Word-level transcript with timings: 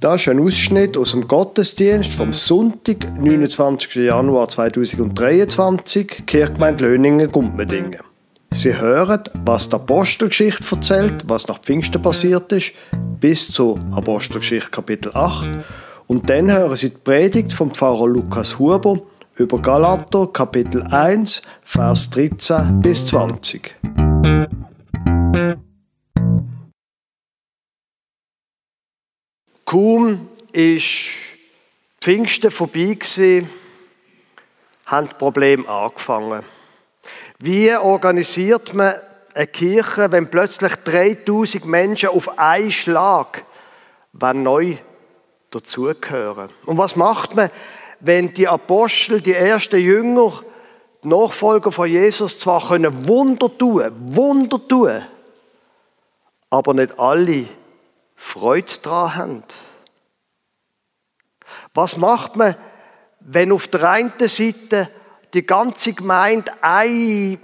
Das 0.00 0.20
ist 0.20 0.28
ein 0.28 0.40
Ausschnitt 0.40 0.96
aus 0.98 1.12
dem 1.12 1.26
Gottesdienst 1.26 2.14
vom 2.14 2.34
Sonntag, 2.34 3.18
29. 3.18 3.94
Januar 3.94 4.46
2023, 4.48 6.24
Kirchgemeinde 6.26 6.84
Löningen, 6.84 7.32
Gumpmedingen. 7.32 8.00
Sie 8.52 8.78
hören, 8.78 9.22
was 9.44 9.70
die 9.70 9.76
Apostelgeschichte 9.76 10.64
erzählt, 10.70 11.24
was 11.28 11.48
nach 11.48 11.60
Pfingsten 11.60 12.02
passiert 12.02 12.52
ist, 12.52 12.72
bis 13.20 13.50
zur 13.50 13.80
Apostelgeschichte 13.92 14.70
Kapitel 14.70 15.12
8. 15.14 15.48
Und 16.06 16.28
dann 16.28 16.52
hören 16.52 16.76
Sie 16.76 16.90
die 16.90 16.98
Predigt 16.98 17.54
vom 17.54 17.72
Pfarrer 17.72 18.06
Lukas 18.06 18.58
Huber 18.58 19.00
über 19.36 19.58
Galater 19.60 20.26
Kapitel 20.26 20.82
1, 20.82 21.40
Vers 21.62 22.10
13 22.10 22.80
bis 22.80 23.06
20. 23.06 23.74
Kaum 29.66 30.28
ist 30.52 31.08
Pfingsten 32.00 32.52
vorbei 32.52 32.94
gewesen, 32.94 33.50
haben 34.86 35.08
die 35.08 35.14
Probleme 35.16 35.68
angefangen. 35.68 36.44
Wie 37.40 37.74
organisiert 37.74 38.72
man 38.74 38.94
eine 39.34 39.48
Kirche, 39.48 40.12
wenn 40.12 40.30
plötzlich 40.30 40.72
3000 40.76 41.66
Menschen 41.66 42.10
auf 42.10 42.38
einen 42.38 42.70
Schlag 42.70 43.42
neu 44.12 44.76
dazugehören? 45.50 46.50
Und 46.64 46.78
was 46.78 46.94
macht 46.94 47.34
man, 47.34 47.50
wenn 47.98 48.32
die 48.32 48.46
Apostel, 48.46 49.20
die 49.20 49.32
ersten 49.32 49.80
Jünger, 49.80 50.44
die 51.02 51.08
Nachfolger 51.08 51.72
von 51.72 51.90
Jesus 51.90 52.38
zwar 52.38 52.68
können 52.68 53.08
Wunder 53.08 53.50
tun, 53.58 53.90
Wunder 54.14 54.60
tun, 54.68 55.04
aber 56.50 56.72
nicht 56.72 56.96
alle 57.00 57.46
Freude 58.16 58.72
daran 58.82 59.14
haben. 59.14 59.44
Was 61.76 61.98
macht 61.98 62.36
man, 62.36 62.56
wenn 63.20 63.52
auf 63.52 63.68
der 63.68 63.90
einen 63.90 64.12
Seite 64.18 64.88
die 65.34 65.44
ganze 65.44 65.92
Gemeinde 65.92 66.50
eine 66.62 67.38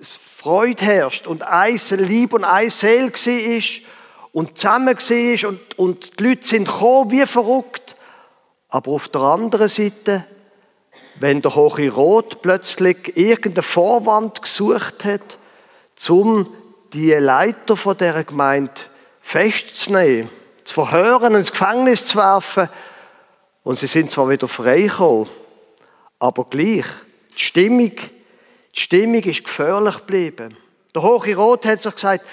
Freude 0.00 0.84
herrscht 0.84 1.28
und 1.28 1.44
eine 1.44 1.78
Liebe 1.90 2.34
und 2.34 2.44
eine 2.44 2.70
Seele 2.70 3.12
ist 3.14 3.82
und 4.32 4.58
zusammen 4.58 4.96
ist 4.96 5.44
und, 5.44 5.78
und 5.78 6.18
die 6.18 6.24
Leute 6.24 6.44
sind 6.44 6.66
gekommen 6.66 7.12
wie 7.12 7.24
verrückt. 7.24 7.94
Aber 8.68 8.90
auf 8.90 9.08
der 9.08 9.20
anderen 9.20 9.68
Seite, 9.68 10.24
wenn 11.20 11.40
der 11.40 11.54
Hohe 11.54 11.88
Rot 11.88 12.42
plötzlich 12.42 13.16
irgendeinen 13.16 13.62
Vorwand 13.62 14.42
gesucht 14.42 15.04
hat, 15.04 15.38
um 16.08 16.52
die 16.92 17.12
Leiter 17.12 17.76
von 17.76 17.96
der 17.96 18.24
Gemeinde 18.24 18.72
festzunehmen, 19.20 20.30
zu 20.64 20.74
verhören, 20.74 21.36
ins 21.36 21.52
Gefängnis 21.52 22.06
zu 22.06 22.18
werfen. 22.18 22.68
Und 23.64 23.78
sie 23.78 23.86
sind 23.86 24.10
zwar 24.10 24.28
wieder 24.28 24.48
freigekommen, 24.48 25.28
aber 26.18 26.44
gleich, 26.44 26.86
die 27.36 27.42
Stimmung, 27.42 27.92
die 28.74 28.80
Stimmung 28.80 29.22
ist 29.22 29.44
gefährlich 29.44 29.98
geblieben. 29.98 30.56
Der 30.94 31.02
Hohe 31.02 31.34
Rot 31.34 31.64
hat 31.66 31.80
sich 31.80 31.94
gesagt, 31.94 32.24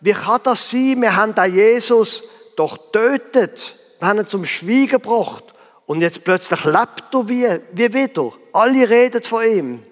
wie 0.00 0.12
kann 0.12 0.40
das 0.44 0.70
sein? 0.70 1.00
Wir 1.00 1.16
haben 1.16 1.34
da 1.34 1.46
Jesus 1.46 2.24
doch 2.56 2.76
tötet. 2.92 3.78
Wir 3.98 4.08
haben 4.08 4.20
ihn 4.20 4.26
zum 4.26 4.44
Schweigen 4.44 4.88
gebracht. 4.88 5.44
Und 5.86 6.00
jetzt 6.00 6.24
plötzlich 6.24 6.64
lebt 6.64 7.14
er 7.14 7.28
wie, 7.28 7.60
wie 7.72 7.94
wieder. 7.94 8.32
Alle 8.52 8.88
reden 8.88 9.22
von 9.22 9.44
ihm. 9.44 9.82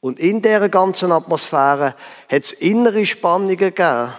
Und 0.00 0.20
in 0.20 0.42
dieser 0.42 0.68
ganzen 0.68 1.10
Atmosphäre 1.12 1.94
hat 2.30 2.42
es 2.42 2.52
innere 2.52 3.06
Spannungen 3.06 3.56
gegeben. 3.56 4.12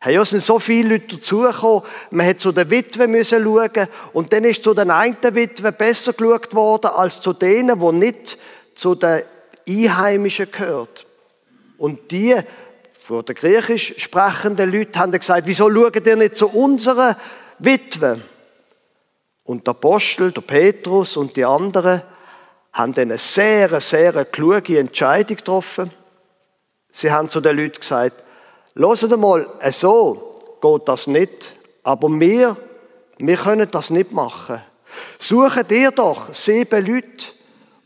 Hey, 0.00 0.14
ja, 0.14 0.22
es 0.22 0.30
sind 0.30 0.42
so 0.42 0.58
viele 0.58 0.90
Leute 0.90 1.16
dazugekommen. 1.16 1.82
Man 2.10 2.26
hat 2.26 2.40
zu 2.40 2.52
den 2.52 2.70
Witwen 2.70 3.10
müssen 3.10 3.42
schauen. 3.42 3.88
Und 4.12 4.32
dann 4.32 4.44
ist 4.44 4.62
zu 4.62 4.74
den 4.74 4.90
einen 4.90 5.16
Witwen 5.22 5.74
besser 5.74 6.12
geschaut 6.12 6.54
worden, 6.54 6.90
als 6.94 7.20
zu 7.20 7.32
denen, 7.32 7.80
die 7.80 7.92
nicht 7.92 8.38
zu 8.74 8.94
den 8.94 9.22
Einheimischen 9.68 10.50
gehört. 10.50 11.06
Und 11.78 12.10
die, 12.10 12.36
von 13.00 13.24
den 13.24 13.34
griechisch 13.34 13.94
sprechenden 13.98 14.70
Leuten, 14.70 14.98
haben 14.98 15.12
gesagt, 15.12 15.46
wieso 15.46 15.70
schaut 15.70 16.06
ihr 16.06 16.16
nicht 16.16 16.36
zu 16.36 16.48
unseren 16.48 17.16
Witwen? 17.58 18.22
Und 19.44 19.66
der 19.66 19.72
Apostel, 19.72 20.32
der 20.32 20.40
Petrus 20.40 21.16
und 21.16 21.36
die 21.36 21.44
anderen 21.44 22.02
haben 22.72 22.92
dann 22.92 23.10
eine 23.10 23.18
sehr, 23.18 23.80
sehr 23.80 24.24
kluge 24.26 24.78
Entscheidung 24.78 25.36
getroffen. 25.36 25.90
Sie 26.90 27.10
haben 27.10 27.28
zu 27.28 27.40
den 27.40 27.56
Leuten 27.56 27.80
gesagt, 27.80 28.25
Hört 28.78 29.18
mal, 29.18 29.46
so 29.70 30.34
geht 30.60 30.88
das 30.88 31.06
nicht. 31.06 31.54
Aber 31.82 32.08
wir, 32.08 32.56
wir 33.18 33.36
können 33.36 33.68
das 33.70 33.90
nicht 33.90 34.12
machen. 34.12 34.60
Sucht 35.18 35.72
ihr 35.72 35.90
doch 35.90 36.32
sieben 36.34 36.86
Leute, 36.86 37.32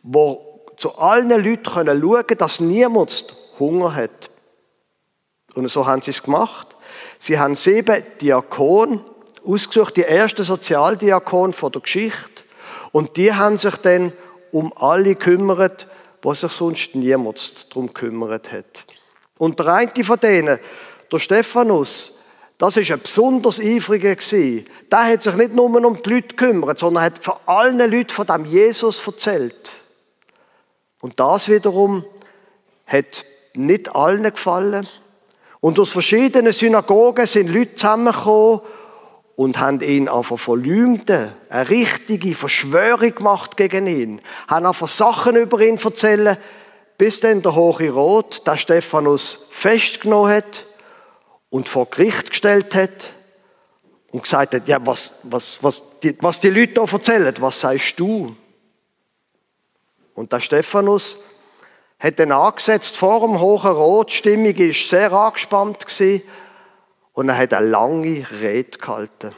die 0.03 0.37
zu 0.77 0.99
allen 0.99 1.29
Leuten 1.29 1.65
schauen 1.65 1.87
können, 1.87 2.39
dass 2.39 2.61
niemand 2.61 3.37
Hunger 3.59 3.95
hat. 3.95 4.31
Und 5.55 5.69
so 5.69 5.87
haben 5.87 6.03
sie 6.03 6.11
es 6.11 6.23
gemacht. 6.23 6.69
Sie 7.19 7.39
haben 7.39 7.55
sieben 7.55 8.03
Diakonen 8.21 9.05
ausgesucht, 9.47 9.97
die 9.97 10.05
ersten 10.05 10.43
Sozialdiakon 10.43 11.53
von 11.53 11.71
der 11.71 11.83
Geschichte. 11.83 12.45
Und 12.93 13.17
die 13.17 13.33
haben 13.33 13.59
sich 13.59 13.77
dann 13.77 14.13
um 14.51 14.73
alle 14.77 15.15
gekümmert, 15.15 15.87
was 16.23 16.41
sich 16.41 16.53
sonst 16.53 16.95
niemand 16.95 17.71
darum 17.71 17.89
gekümmert 17.89 18.51
hat. 18.51 18.85
Und 19.41 19.59
der 19.59 19.69
eine 19.69 20.05
von 20.05 20.21
denen, 20.21 20.59
der 21.11 21.19
Stephanus, 21.19 22.21
das 22.59 22.77
ist 22.77 22.91
ein 22.91 23.01
besonders 23.01 23.59
eifriger 23.59 24.15
gewesen. 24.15 24.67
Der 24.93 25.05
hat 25.07 25.23
sich 25.23 25.35
nicht 25.35 25.55
nur 25.55 25.83
um 25.83 26.03
die 26.03 26.11
Leute 26.11 26.29
gekümmert, 26.29 26.79
sondern 26.79 27.05
hat 27.05 27.25
von 27.25 27.37
allen 27.47 27.79
Leuten 27.79 28.11
von 28.11 28.27
dem 28.27 28.45
Jesus 28.45 29.01
erzählt. 29.07 29.71
Und 31.01 31.19
das 31.19 31.49
wiederum 31.49 32.05
hat 32.87 33.25
nicht 33.55 33.97
allen 33.97 34.25
gefallen. 34.25 34.87
Und 35.61 35.79
aus 35.79 35.91
verschiedenen 35.91 36.53
Synagogen 36.53 37.25
sind 37.25 37.49
Leute 37.49 37.77
zusammengekommen 37.77 38.61
und 39.37 39.59
haben 39.59 39.81
ihn 39.81 40.11
einfach 40.11 40.39
verleumdet, 40.39 41.33
eine 41.49 41.71
richtige 41.71 42.35
Verschwörung 42.35 43.15
gemacht 43.15 43.57
gegen 43.57 43.87
ihn, 43.87 44.21
haben 44.49 44.67
einfach 44.67 44.89
Sachen 44.89 45.37
über 45.37 45.61
ihn 45.61 45.79
erzählt, 45.79 46.39
bis 47.01 47.19
dann 47.19 47.41
der 47.41 47.55
Hohe 47.55 47.89
Rot, 47.89 48.47
der 48.47 48.59
Stephanus 48.59 49.47
festgenommen 49.49 50.33
hat 50.35 50.67
und 51.49 51.67
vor 51.67 51.87
Gericht 51.87 52.29
gestellt 52.29 52.75
hat 52.75 53.15
und 54.13 54.25
gesagt 54.25 54.53
hat, 54.53 54.69
ja, 54.69 54.85
was, 54.85 55.15
was, 55.23 55.63
was, 55.63 55.81
die, 56.03 56.15
was 56.21 56.41
die 56.41 56.51
Leute 56.51 56.75
da 56.75 56.83
erzählen, 56.83 57.35
was 57.41 57.59
sagst 57.59 57.99
du? 57.99 58.37
Und 60.15 60.31
der 60.31 60.41
Stephanus 60.41 61.17
hat 61.99 62.19
dann 62.19 62.33
angesetzt 62.33 62.99
vor 62.99 63.21
dem 63.21 63.41
Hohen 63.41 63.73
Rot, 63.73 64.11
die 64.11 64.17
Stimmung 64.17 64.59
war 64.59 64.73
sehr 64.75 65.11
angespannt 65.11 65.87
gewesen, 65.87 66.23
und 67.15 67.31
er 67.31 67.39
hat 67.39 67.55
eine 67.55 67.67
lange 67.67 68.27
Rede 68.43 68.77
gehalten. 68.79 69.35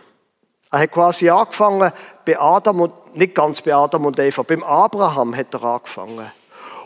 Er 0.72 0.78
hat 0.80 0.90
quasi 0.90 1.30
angefangen 1.30 1.92
bei 2.24 2.40
Adam 2.40 2.80
und, 2.80 3.14
nicht 3.14 3.36
ganz 3.36 3.62
bei 3.62 3.72
Adam 3.72 4.06
und 4.06 4.18
Eva, 4.18 4.42
beim 4.42 4.64
Abraham 4.64 5.36
hat 5.36 5.54
er 5.54 5.62
angefangen 5.62 6.32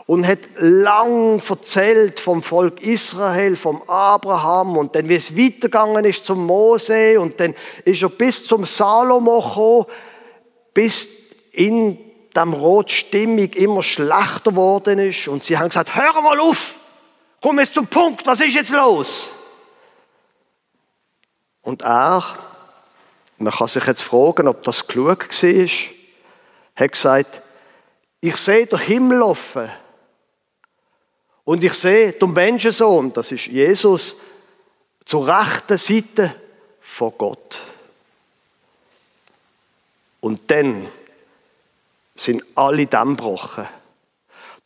und 0.07 0.25
hat 0.25 0.39
lang 0.55 1.41
erzählt 1.47 2.21
vom 2.21 2.41
Volk 2.41 2.81
Israel, 2.81 3.57
vom 3.57 3.83
Abraham. 3.89 4.77
Und 4.77 4.95
dann 4.95 5.09
wie 5.09 5.15
es 5.15 5.37
weitergegangen 5.37 6.05
ist 6.05 6.23
zum 6.23 6.45
Mose. 6.45 7.19
Und 7.19 7.37
dann 7.41 7.53
ist 7.83 8.01
er 8.01 8.09
bis 8.09 8.45
zum 8.45 8.63
Salomo 8.63 9.41
gekommen, 9.41 9.85
bis 10.73 11.09
in 11.51 11.99
dem 12.33 12.53
Rot 12.53 12.89
Stimmung 12.89 13.49
immer 13.49 13.83
schlechter 13.83 14.51
geworden 14.51 14.97
ist. 14.97 15.27
Und 15.27 15.43
sie 15.43 15.57
haben 15.57 15.67
gesagt, 15.67 15.93
hör 15.93 16.21
mal 16.21 16.39
auf, 16.39 16.79
komm 17.41 17.59
jetzt 17.59 17.73
zum 17.73 17.87
Punkt, 17.87 18.25
was 18.25 18.39
ist 18.39 18.55
jetzt 18.55 18.71
los? 18.71 19.29
Und 21.61 21.81
er, 21.81 22.23
man 23.39 23.51
kann 23.51 23.67
sich 23.67 23.85
jetzt 23.85 24.03
fragen, 24.03 24.47
ob 24.47 24.63
das 24.63 24.87
klug 24.87 25.27
war, 25.27 25.67
hat 26.75 26.91
gesagt, 26.93 27.41
ich 28.21 28.37
sehe 28.37 28.65
den 28.67 28.79
Himmel 28.79 29.21
offen 29.21 29.69
und 31.47 31.63
ich 31.63 31.75
sehe 31.75 32.11
den 32.11 32.33
Menschensohn, 32.33 33.13
das 33.13 33.31
ist 33.31 33.45
Jesus, 33.45 34.17
zur 35.05 35.25
rechten 35.25 35.77
Seite 35.77 36.35
von 36.81 37.13
Gott. 37.17 37.57
Und 40.19 40.51
dann 40.51 40.89
sind 42.15 42.43
alle 42.53 42.85
Dämme. 42.85 43.15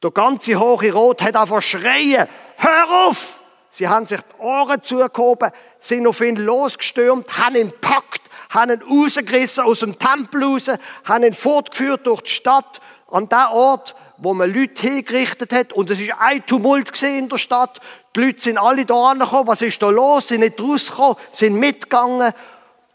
Der 0.01 0.10
ganze 0.10 0.60
Hohe 0.60 0.92
Rot 0.92 1.22
hat 1.22 1.36
einfach 1.36 1.62
schreien, 1.62 2.28
hör 2.57 3.07
auf! 3.07 3.39
Sie 3.69 3.88
haben 3.88 4.07
sich 4.07 4.19
die 4.19 4.42
Ohren 4.42 4.81
zugehoben, 4.81 5.51
sind 5.80 6.07
auf 6.07 6.19
ihn 6.19 6.36
losgestürmt, 6.36 7.38
haben 7.38 7.57
ihn 7.57 7.69
gepackt, 7.69 8.24
haben 8.50 8.72
ihn 8.72 8.81
rausgerissen 8.81 9.66
aus 9.66 9.81
dem 9.81 10.00
Tempel 10.00 10.44
raus, 10.44 10.72
haben 11.06 11.25
ihn 11.25 11.36
fortgeführt 11.36 12.07
durch 12.07 12.22
die 12.22 12.31
Stadt, 12.31 12.81
an 13.12 13.30
den 13.30 13.38
Ort, 13.51 13.94
wo 14.21 14.35
man 14.35 14.53
Leute 14.53 14.79
hingerichtet 14.79 15.51
hat 15.51 15.73
und 15.73 15.89
es 15.89 16.00
ist 16.00 16.13
ein 16.19 16.45
Tumult 16.45 17.01
in 17.01 17.27
der 17.27 17.39
Stadt. 17.39 17.79
Die 18.15 18.21
Leute 18.21 18.39
sind 18.39 18.59
alle 18.59 18.85
da 18.85 19.12
angekommen. 19.12 19.47
Was 19.47 19.63
ist 19.63 19.81
da 19.81 19.89
los? 19.89 20.27
Sind 20.27 20.41
nicht 20.41 20.62
rausgekommen, 20.62 21.18
sind 21.31 21.56
mitgegangen 21.56 22.31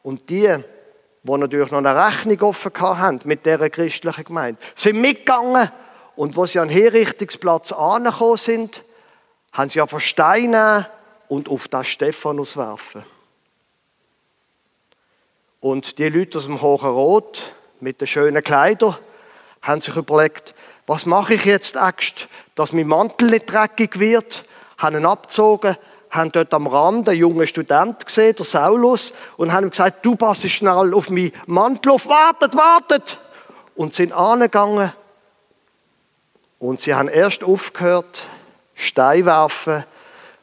Und 0.04 0.30
die, 0.30 0.54
die 1.24 1.36
natürlich 1.36 1.72
noch 1.72 1.78
eine 1.78 1.96
Rechnung 1.96 2.40
offen 2.42 2.72
haben 2.78 3.20
mit 3.24 3.44
dieser 3.44 3.68
christlichen 3.70 4.24
Gemeinde, 4.24 4.60
sind 4.76 5.00
mitgegangen 5.00 5.68
und 6.14 6.36
wo 6.36 6.46
sie 6.46 6.60
an 6.60 6.68
den 6.68 6.78
Herrichtungsplatz 6.78 7.72
angekommen 7.72 8.36
sind, 8.36 8.84
haben 9.52 9.68
sie 9.68 9.80
ja 9.80 10.00
Steine 10.00 10.88
und 11.26 11.48
auf 11.48 11.66
das 11.66 11.88
Stephanus 11.88 12.56
werfen. 12.56 13.02
Und 15.58 15.98
die 15.98 16.08
Leute 16.08 16.38
aus 16.38 16.44
dem 16.44 16.62
Hohen 16.62 16.88
Rot 16.88 17.52
mit 17.80 18.00
den 18.00 18.06
schönen 18.06 18.44
Kleidern 18.44 18.96
haben 19.60 19.80
sich 19.80 19.96
überlegt, 19.96 20.54
was 20.86 21.06
mache 21.06 21.34
ich 21.34 21.44
jetzt 21.44 21.76
Axt, 21.76 22.28
dass 22.54 22.72
mein 22.72 22.86
Mantel 22.86 23.30
nicht 23.30 23.46
dreckig 23.46 23.98
wird, 23.98 24.44
haben 24.78 24.96
ihn 24.96 25.06
abgezogen, 25.06 25.76
haben 26.10 26.32
dort 26.32 26.54
am 26.54 26.66
Rand 26.66 27.08
einen 27.08 27.18
jungen 27.18 27.46
Student 27.46 28.06
gesehen, 28.06 28.36
der 28.36 28.44
Saulus, 28.44 29.12
und 29.36 29.52
haben 29.52 29.64
ihm 29.66 29.70
gesagt, 29.70 30.04
du 30.06 30.16
passt 30.16 30.48
schnell 30.48 30.94
auf 30.94 31.10
meinen 31.10 31.32
Mantel 31.46 31.92
auf, 31.92 32.06
wartet, 32.06 32.56
wartet! 32.56 33.18
Und 33.74 33.92
sind 33.92 34.12
angegangen 34.12 34.92
und 36.58 36.80
sie 36.80 36.94
haben 36.94 37.08
erst 37.08 37.44
aufgehört, 37.44 38.26
Stein 38.74 39.26
werfen, 39.26 39.84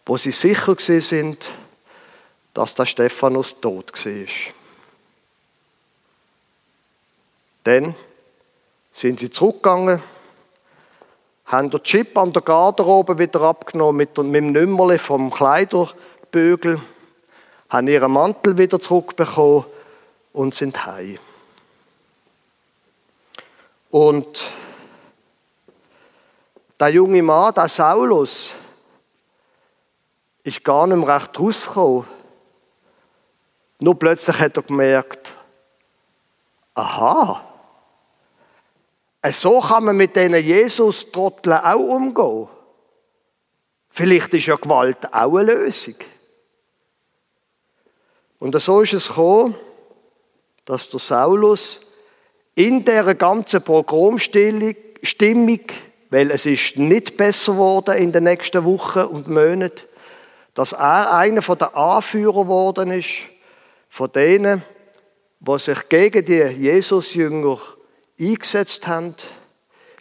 wo 0.06 0.18
sie 0.18 0.32
sicher 0.32 0.76
sind, 0.78 1.50
dass 2.54 2.76
der 2.76 2.86
Stephanus 2.86 3.60
tot 3.60 3.94
war. 4.06 4.54
Dann 7.64 7.96
sind 8.92 9.20
sie 9.20 9.32
zurückgegangen, 9.32 10.04
haben 11.46 11.70
den 11.70 11.84
Chip 11.84 12.18
an 12.18 12.34
der 12.34 12.42
Garderobe 12.42 13.18
wieder 13.18 13.42
abgenommen 13.42 13.98
mit, 13.98 14.18
dem 14.18 14.32
Nümmerle 14.32 14.98
vom 14.98 15.30
Kleiderbügel, 15.32 16.82
haben 17.70 17.88
ihren 17.88 18.12
Mantel 18.12 18.58
wieder 18.58 18.80
zurückbekommen 18.80 19.66
und 20.32 20.56
sind 20.56 20.86
heim. 20.86 21.20
Und 23.90 24.52
der 26.80 26.90
junge 26.90 27.22
Mann, 27.22 27.54
der 27.54 27.68
Saulus, 27.68 28.56
ist 30.44 30.64
gar 30.64 30.88
nicht 30.88 30.98
mehr 30.98 31.16
recht 31.16 31.40
rausgekommen. 31.40 32.06
Nur 33.80 34.00
plötzlich 34.00 34.40
hat 34.40 34.58
er 34.58 34.64
gemerkt, 34.64 35.34
aha, 36.74 37.53
so 39.32 39.62
kann 39.62 39.86
man 39.86 39.96
mit 39.96 40.16
diesen 40.16 40.36
Jesus-Trotteln 40.36 41.58
auch 41.58 41.80
umgehen. 41.80 42.50
Vielleicht 43.90 44.34
ist 44.34 44.48
ja 44.48 44.56
Gewalt 44.56 45.14
auch 45.14 45.38
eine 45.38 45.54
Lösung. 45.54 45.96
Und 48.40 48.60
so 48.60 48.82
ist 48.82 48.94
es 48.94 49.08
gekommen, 49.08 49.56
dass 50.66 50.90
der 50.90 51.00
Saulus 51.00 51.80
in 52.56 52.84
dieser 52.84 53.16
ganzen 53.16 53.64
Programmstimmung, 53.64 54.76
weil 56.10 56.32
es 56.32 56.46
ist 56.46 56.78
nicht 56.78 57.16
besser 57.16 57.54
geworden 57.54 57.98
in 57.98 58.12
den 58.12 58.26
nächsten 58.26 58.66
Wochen 58.66 59.00
und 59.00 59.28
Monaten, 59.28 59.88
dass 60.54 60.74
er 60.74 61.14
einer 61.14 61.42
der 61.42 61.76
Anführer 61.76 62.44
geworden 62.44 62.92
ist, 62.92 63.10
von 63.90 64.12
denen, 64.12 64.64
die 65.40 65.60
sich 65.60 65.90
gegen 65.90 66.26
die 66.26 66.42
Jesus-Jünger 66.42 67.60
eingesetzt 68.30 68.88
haben. 68.88 69.16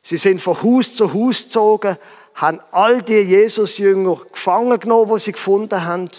Sie 0.02 0.16
sind 0.16 0.40
von 0.40 0.62
Haus 0.62 0.94
zu 0.94 1.12
Haus 1.14 1.44
gezogen, 1.44 1.96
haben 2.34 2.60
all 2.70 3.02
die 3.02 3.20
Jesus-Jünger 3.20 4.20
gefangen 4.32 4.80
genommen, 4.80 5.12
die 5.14 5.20
sie 5.20 5.32
gefunden 5.32 5.84
haben, 5.84 6.10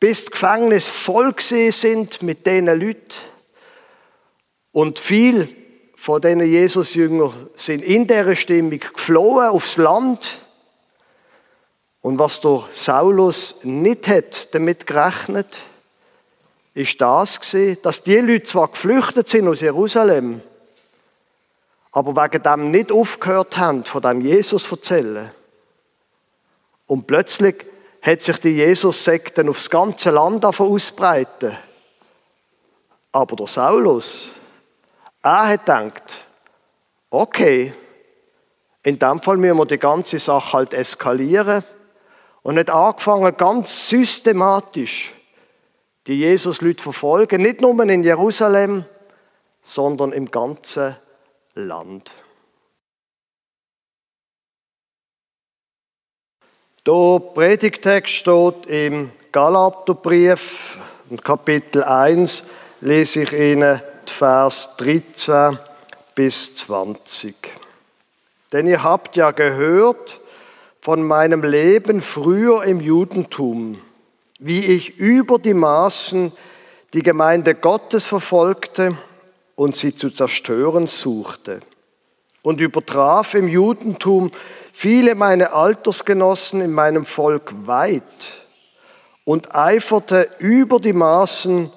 bis 0.00 0.24
die 0.24 0.32
Gefängnis 0.32 0.86
voll 0.86 1.34
sind 1.38 2.22
mit 2.22 2.46
diesen 2.46 2.66
Leuten. 2.66 3.14
Und 4.72 4.98
viel 4.98 5.48
von 5.94 6.20
diesen 6.20 6.40
Jesus-Jüngern 6.40 7.48
sind 7.54 7.82
in 7.84 8.06
dieser 8.06 8.34
Stimmung 8.34 8.80
geflohen 8.80 9.48
aufs 9.48 9.76
Land. 9.76 10.40
Und 12.00 12.18
was 12.18 12.40
der 12.40 12.64
Saulus 12.74 13.56
nicht 13.62 14.08
hat 14.08 14.52
damit 14.54 14.86
gerechnet, 14.86 15.62
ist 16.74 17.00
das 17.00 17.40
gewesen, 17.40 17.78
dass 17.82 18.02
die 18.02 18.16
Leute 18.16 18.44
zwar 18.44 18.68
geflüchtet 18.68 19.28
sind 19.28 19.46
aus 19.46 19.60
Jerusalem, 19.60 20.40
aber 21.92 22.16
wegen 22.16 22.42
dem 22.42 22.70
nicht 22.70 22.90
aufgehört 22.90 23.58
haben, 23.58 23.84
von 23.84 24.02
dem 24.02 24.22
Jesus 24.22 24.64
zu 24.64 24.76
erzählen. 24.76 25.30
Und 26.86 27.06
plötzlich 27.06 27.66
hat 28.00 28.22
sich 28.22 28.38
die 28.38 28.56
Jesus-Sekten 28.56 29.48
aufs 29.48 29.70
ganze 29.70 30.10
Land 30.10 30.44
ausbreiten. 30.44 31.56
Aber 33.12 33.36
der 33.36 33.46
Saulus, 33.46 34.30
er 35.22 35.48
hat 35.48 35.66
gedacht, 35.66 36.26
okay, 37.10 37.74
in 38.82 38.98
dem 38.98 39.22
Fall 39.22 39.36
müssen 39.36 39.58
wir 39.58 39.66
die 39.66 39.78
ganze 39.78 40.18
Sache 40.18 40.54
halt 40.54 40.74
eskalieren 40.74 41.62
und 42.42 42.56
nicht 42.56 42.70
angefangen, 42.70 43.36
ganz 43.36 43.88
systematisch 43.88 45.12
die 46.08 46.18
Jesus-Leute 46.18 46.82
verfolgen, 46.82 47.42
nicht 47.42 47.60
nur 47.60 47.78
in 47.84 48.02
Jerusalem, 48.02 48.84
sondern 49.62 50.10
im 50.12 50.30
ganzen 50.30 50.96
Land. 51.54 52.10
Der 56.86 57.20
Predigtext 57.34 58.14
steht 58.14 58.66
im 58.66 59.10
Galaterbrief, 59.32 60.78
Kapitel 61.22 61.84
1, 61.84 62.44
lese 62.80 63.24
ich 63.24 63.32
Ihnen 63.34 63.82
die 64.08 64.12
Vers 64.12 64.76
13 64.78 65.58
bis 66.14 66.54
20. 66.54 67.36
Denn 68.50 68.66
ihr 68.66 68.82
habt 68.82 69.16
ja 69.16 69.30
gehört 69.30 70.20
von 70.80 71.02
meinem 71.02 71.42
Leben 71.42 72.00
früher 72.00 72.64
im 72.64 72.80
Judentum, 72.80 73.78
wie 74.38 74.64
ich 74.64 74.96
über 74.96 75.38
die 75.38 75.54
Maßen 75.54 76.32
die 76.94 77.02
Gemeinde 77.02 77.54
Gottes 77.54 78.06
verfolgte 78.06 78.96
und 79.54 79.76
sie 79.76 79.94
zu 79.94 80.10
zerstören 80.10 80.86
suchte. 80.86 81.60
Und 82.42 82.60
übertraf 82.60 83.34
im 83.34 83.48
Judentum 83.48 84.32
viele 84.72 85.14
meine 85.14 85.52
Altersgenossen 85.52 86.60
in 86.60 86.72
meinem 86.72 87.04
Volk 87.04 87.52
weit 87.66 88.02
und 89.24 89.54
eiferte 89.54 90.28
über 90.38 90.80
die 90.80 90.92
Maßen 90.92 91.70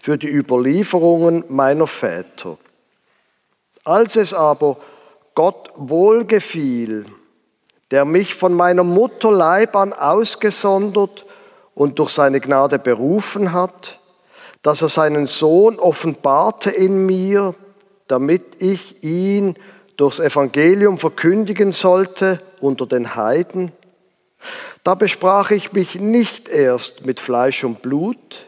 für 0.00 0.18
die 0.18 0.28
Überlieferungen 0.28 1.44
meiner 1.48 1.86
Väter. 1.86 2.58
Als 3.84 4.16
es 4.16 4.34
aber 4.34 4.78
Gott 5.34 5.70
wohlgefiel, 5.76 7.06
der 7.90 8.04
mich 8.04 8.34
von 8.34 8.54
meiner 8.54 8.84
Mutter 8.84 9.30
Leib 9.30 9.76
an 9.76 9.92
ausgesondert 9.92 11.26
und 11.74 11.98
durch 11.98 12.10
seine 12.10 12.40
Gnade 12.40 12.78
berufen 12.78 13.52
hat, 13.52 13.99
dass 14.62 14.82
er 14.82 14.88
seinen 14.88 15.26
Sohn 15.26 15.78
offenbarte 15.78 16.70
in 16.70 17.06
mir, 17.06 17.54
damit 18.06 18.62
ich 18.62 19.02
ihn 19.02 19.56
durchs 19.96 20.20
Evangelium 20.20 20.98
verkündigen 20.98 21.72
sollte 21.72 22.40
unter 22.60 22.86
den 22.86 23.14
Heiden. 23.14 23.72
Da 24.84 24.94
besprach 24.94 25.50
ich 25.50 25.72
mich 25.72 25.96
nicht 25.96 26.48
erst 26.48 27.04
mit 27.04 27.20
Fleisch 27.20 27.64
und 27.64 27.82
Blut, 27.82 28.46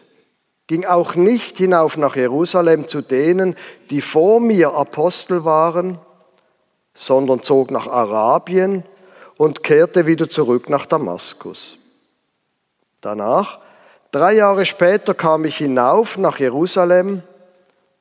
ging 0.67 0.87
auch 0.87 1.15
nicht 1.15 1.59
hinauf 1.59 1.97
nach 1.97 2.17
Jerusalem 2.17 2.89
zu 2.89 3.03
denen, 3.03 3.57
die 3.91 4.01
vor 4.01 4.41
mir 4.41 4.73
Apostel 4.73 5.45
waren, 5.45 5.99
sondern 6.95 7.43
zog 7.43 7.71
nach 7.71 7.87
Arabien 7.87 8.85
und 9.37 9.63
kehrte 9.63 10.07
wieder 10.07 10.29
zurück 10.29 10.69
nach 10.69 10.87
Damaskus. 10.87 11.77
Danach 13.01 13.59
Drei 14.13 14.35
Jahre 14.35 14.67
später 14.67 15.15
kam 15.15 15.47
ich 15.47 15.57
hinauf 15.57 16.19
nach 16.19 16.39
Jerusalem, 16.39 17.23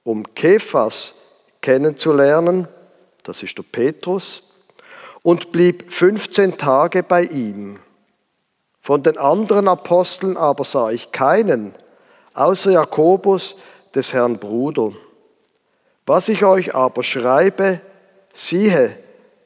um 0.03 0.35
Kephas 0.35 1.13
kennenzulernen, 1.61 2.67
das 3.23 3.41
ist 3.43 3.57
der 3.57 3.63
Petrus, 3.63 4.43
und 5.23 5.53
blieb 5.53 5.89
15 5.89 6.57
Tage 6.57 7.01
bei 7.01 7.23
ihm. 7.23 7.79
Von 8.81 9.03
den 9.03 9.17
anderen 9.17 9.69
Aposteln 9.69 10.35
aber 10.35 10.65
sah 10.65 10.91
ich 10.91 11.13
keinen, 11.13 11.73
außer 12.33 12.71
Jakobus, 12.71 13.55
des 13.95 14.11
Herrn 14.11 14.37
Bruder. 14.37 14.91
Was 16.05 16.27
ich 16.27 16.43
euch 16.43 16.75
aber 16.75 17.03
schreibe, 17.03 17.79
siehe, 18.33 18.97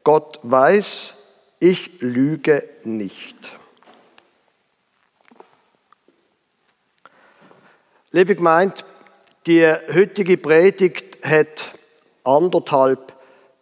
Gott 0.04 0.40
weiß, 0.42 1.16
ich 1.60 2.02
lüge 2.02 2.68
nicht. 2.84 3.36
Liebe 8.16 8.34
Gemeinde, 8.34 8.76
die 9.46 9.70
heutige 9.94 10.38
Predigt 10.38 11.18
hat 11.22 11.74
anderthalb 12.24 13.12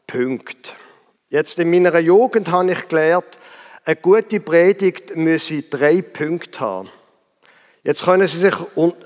Punkte. 0.05 0.73
Jetzt 1.31 1.57
in 1.57 1.71
meiner 1.71 1.97
Jugend 1.97 2.51
habe 2.51 2.73
ich 2.73 2.87
gelernt, 2.87 3.39
eine 3.83 3.95
gute 3.95 4.39
Predigt 4.39 5.15
müsse 5.15 5.63
drei 5.63 6.03
Punkte 6.03 6.59
haben. 6.59 6.89
Jetzt 7.81 8.05
können 8.05 8.27
Sie 8.27 8.37
sich 8.37 8.53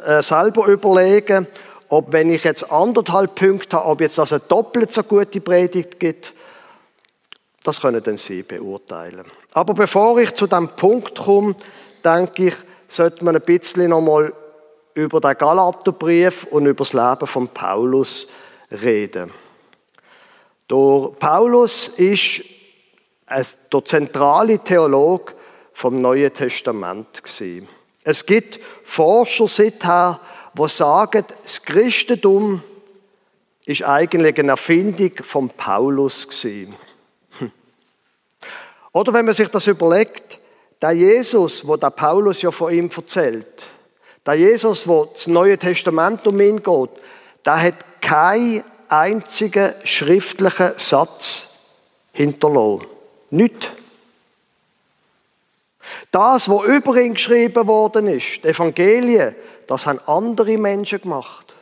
äh, 0.05 0.21
selber 0.21 0.65
überlegen, 0.67 1.47
ob 1.87 2.11
wenn 2.11 2.29
ich 2.29 2.43
jetzt 2.43 2.69
anderthalb 2.69 3.35
Punkte 3.35 3.77
habe, 3.77 3.87
ob 3.87 4.01
jetzt 4.01 4.17
das 4.17 4.33
eine 4.33 4.41
doppelt 4.49 4.93
so 4.93 5.01
gute 5.03 5.39
Predigt 5.39 5.97
gibt, 5.97 6.33
das 7.63 7.79
können 7.79 8.03
dann 8.03 8.17
Sie 8.17 8.43
beurteilen. 8.43 9.23
Aber 9.53 9.73
bevor 9.73 10.19
ich 10.19 10.33
zu 10.33 10.45
dem 10.45 10.67
Punkt 10.67 11.17
komme, 11.17 11.55
denke 12.03 12.47
ich, 12.47 12.55
sollte 12.89 13.23
man 13.23 13.37
ein 13.37 13.41
bisschen 13.43 13.91
nochmal 13.91 14.33
über 14.97 15.21
den 15.21 15.37
Galaterbrief 15.37 16.45
und 16.45 16.65
über 16.65 16.83
das 16.83 16.93
Leben 16.93 17.27
von 17.27 17.47
Paulus 17.49 18.27
reden. 18.71 19.31
Der 20.67 21.11
Paulus 21.19 21.87
ist 21.89 22.41
der 23.29 23.85
zentrale 23.85 24.57
Theologe 24.57 25.35
vom 25.73 25.99
Neuen 25.99 26.33
Testament. 26.33 27.21
Es 28.03 28.25
gibt 28.25 28.59
Forscher 28.83 29.47
seither, 29.47 30.19
die 30.57 30.67
sagen, 30.67 31.25
das 31.43 31.61
Christentum 31.61 32.63
ist 33.65 33.83
eigentlich 33.83 34.39
eine 34.39 34.51
Erfindung 34.51 35.11
von 35.21 35.49
Paulus. 35.49 36.27
Oder 38.93 39.13
wenn 39.13 39.25
man 39.25 39.35
sich 39.35 39.49
das 39.49 39.67
überlegt, 39.67 40.39
der 40.81 40.91
Jesus, 40.93 41.67
wo 41.67 41.77
der 41.77 41.91
Paulus 41.91 42.41
ja 42.41 42.49
von 42.49 42.73
ihm 42.73 42.89
erzählt, 42.95 43.69
der 44.27 44.35
Jesus, 44.35 44.87
wo 44.87 45.05
das 45.05 45.27
Neue 45.27 45.57
Testament 45.57 46.27
um 46.27 46.39
ihn 46.41 46.61
geht, 46.61 46.89
der 47.45 47.61
hat 47.61 48.01
keinen 48.01 48.63
einzigen 48.89 49.73
schriftlichen 49.83 50.73
Satz 50.75 51.47
hinterlassen. 52.11 52.87
Nicht. 53.29 53.71
Das, 56.11 56.49
was 56.49 56.65
über 56.65 56.97
ihn 56.97 57.13
geschrieben 57.13 57.67
worden 57.67 58.07
ist, 58.07 58.43
die 58.43 58.49
Evangelien, 58.49 59.33
das 59.67 59.85
haben 59.85 59.99
andere 60.05 60.57
Menschen 60.57 61.01
gemacht. 61.01 61.55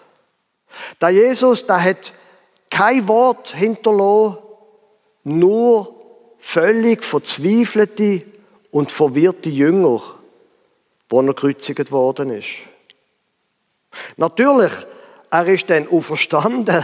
Der 0.99 1.09
Jesus, 1.09 1.65
der 1.65 1.83
hat 1.83 2.13
kein 2.69 3.07
Wort 3.07 3.49
hinterlassen, 3.55 4.37
nur 5.23 5.93
völlig 6.39 7.03
verzweifelte 7.03 8.23
und 8.71 8.91
verwirrte 8.91 9.49
Jünger, 9.49 10.01
wo 11.09 11.21
er 11.21 11.27
gekreuzigt 11.27 11.91
worden 11.91 12.31
ist. 12.31 12.49
Natürlich, 14.17 14.71
er 15.29 15.47
ist 15.47 15.69
dann 15.69 15.87
auferstanden 15.87 16.83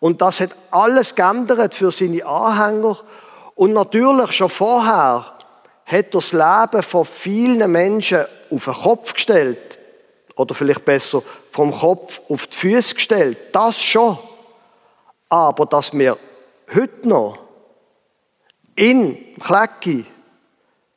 und 0.00 0.20
das 0.20 0.40
hat 0.40 0.54
alles 0.70 1.14
geändert 1.14 1.74
für 1.74 1.92
seine 1.92 2.24
Anhänger 2.24 2.98
und 3.54 3.72
natürlich 3.72 4.32
schon 4.32 4.48
vorher 4.48 5.34
hat 5.86 6.06
er 6.06 6.20
das 6.20 6.32
Leben 6.32 6.82
von 6.82 7.04
vielen 7.04 7.70
Menschen 7.70 8.24
auf 8.50 8.64
den 8.64 8.74
Kopf 8.74 9.14
gestellt. 9.14 9.78
Oder 10.36 10.54
vielleicht 10.54 10.84
besser, 10.84 11.22
vom 11.52 11.72
Kopf 11.72 12.20
auf 12.28 12.46
die 12.48 12.56
Füße 12.56 12.94
gestellt. 12.96 13.38
Das 13.52 13.80
schon. 13.80 14.18
Aber 15.28 15.66
dass 15.66 15.92
wir 15.96 16.18
heute 16.74 17.08
noch 17.08 17.38
in 18.74 19.36
Klecki 19.38 20.04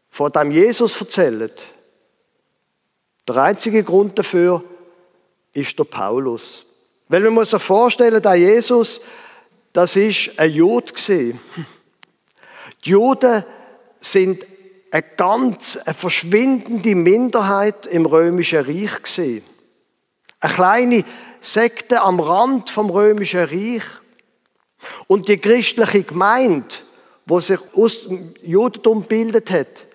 von 0.09 0.31
dem 0.31 0.51
Jesus 0.51 0.99
erzählen, 0.99 1.51
der 3.27 3.35
einzige 3.37 3.83
Grund 3.83 4.17
dafür 4.17 4.63
ist 5.53 5.77
der 5.77 5.83
Paulus. 5.83 6.65
Weil 7.09 7.21
man 7.23 7.33
muss 7.33 7.51
sich 7.51 7.61
vorstellen, 7.61 8.21
der 8.21 8.35
Jesus, 8.35 9.01
das 9.73 9.95
ist 9.95 10.31
ein 10.37 10.51
Jude 10.51 10.93
gewesen. 10.93 11.39
Die 12.85 12.91
Juden 12.91 13.43
sind 13.99 14.45
eine 14.91 15.03
ganz 15.17 15.77
eine 15.77 15.93
verschwindende 15.93 16.95
Minderheit 16.95 17.85
im 17.87 18.05
römischen 18.05 18.59
Reich 18.59 19.03
gewesen. 19.03 19.43
Eine 20.39 20.53
kleine 20.53 21.05
Sekte 21.41 22.01
am 22.01 22.19
Rand 22.19 22.69
vom 22.69 22.89
römischen 22.89 23.43
Reich. 23.43 23.83
Und 25.07 25.27
die 25.27 25.37
christliche 25.37 26.03
Gemeinde, 26.03 26.67
wo 27.25 27.39
sich 27.39 27.59
aus 27.73 28.03
dem 28.03 28.33
Judentum 28.43 29.03
bildet 29.03 29.49
hat, 29.49 29.86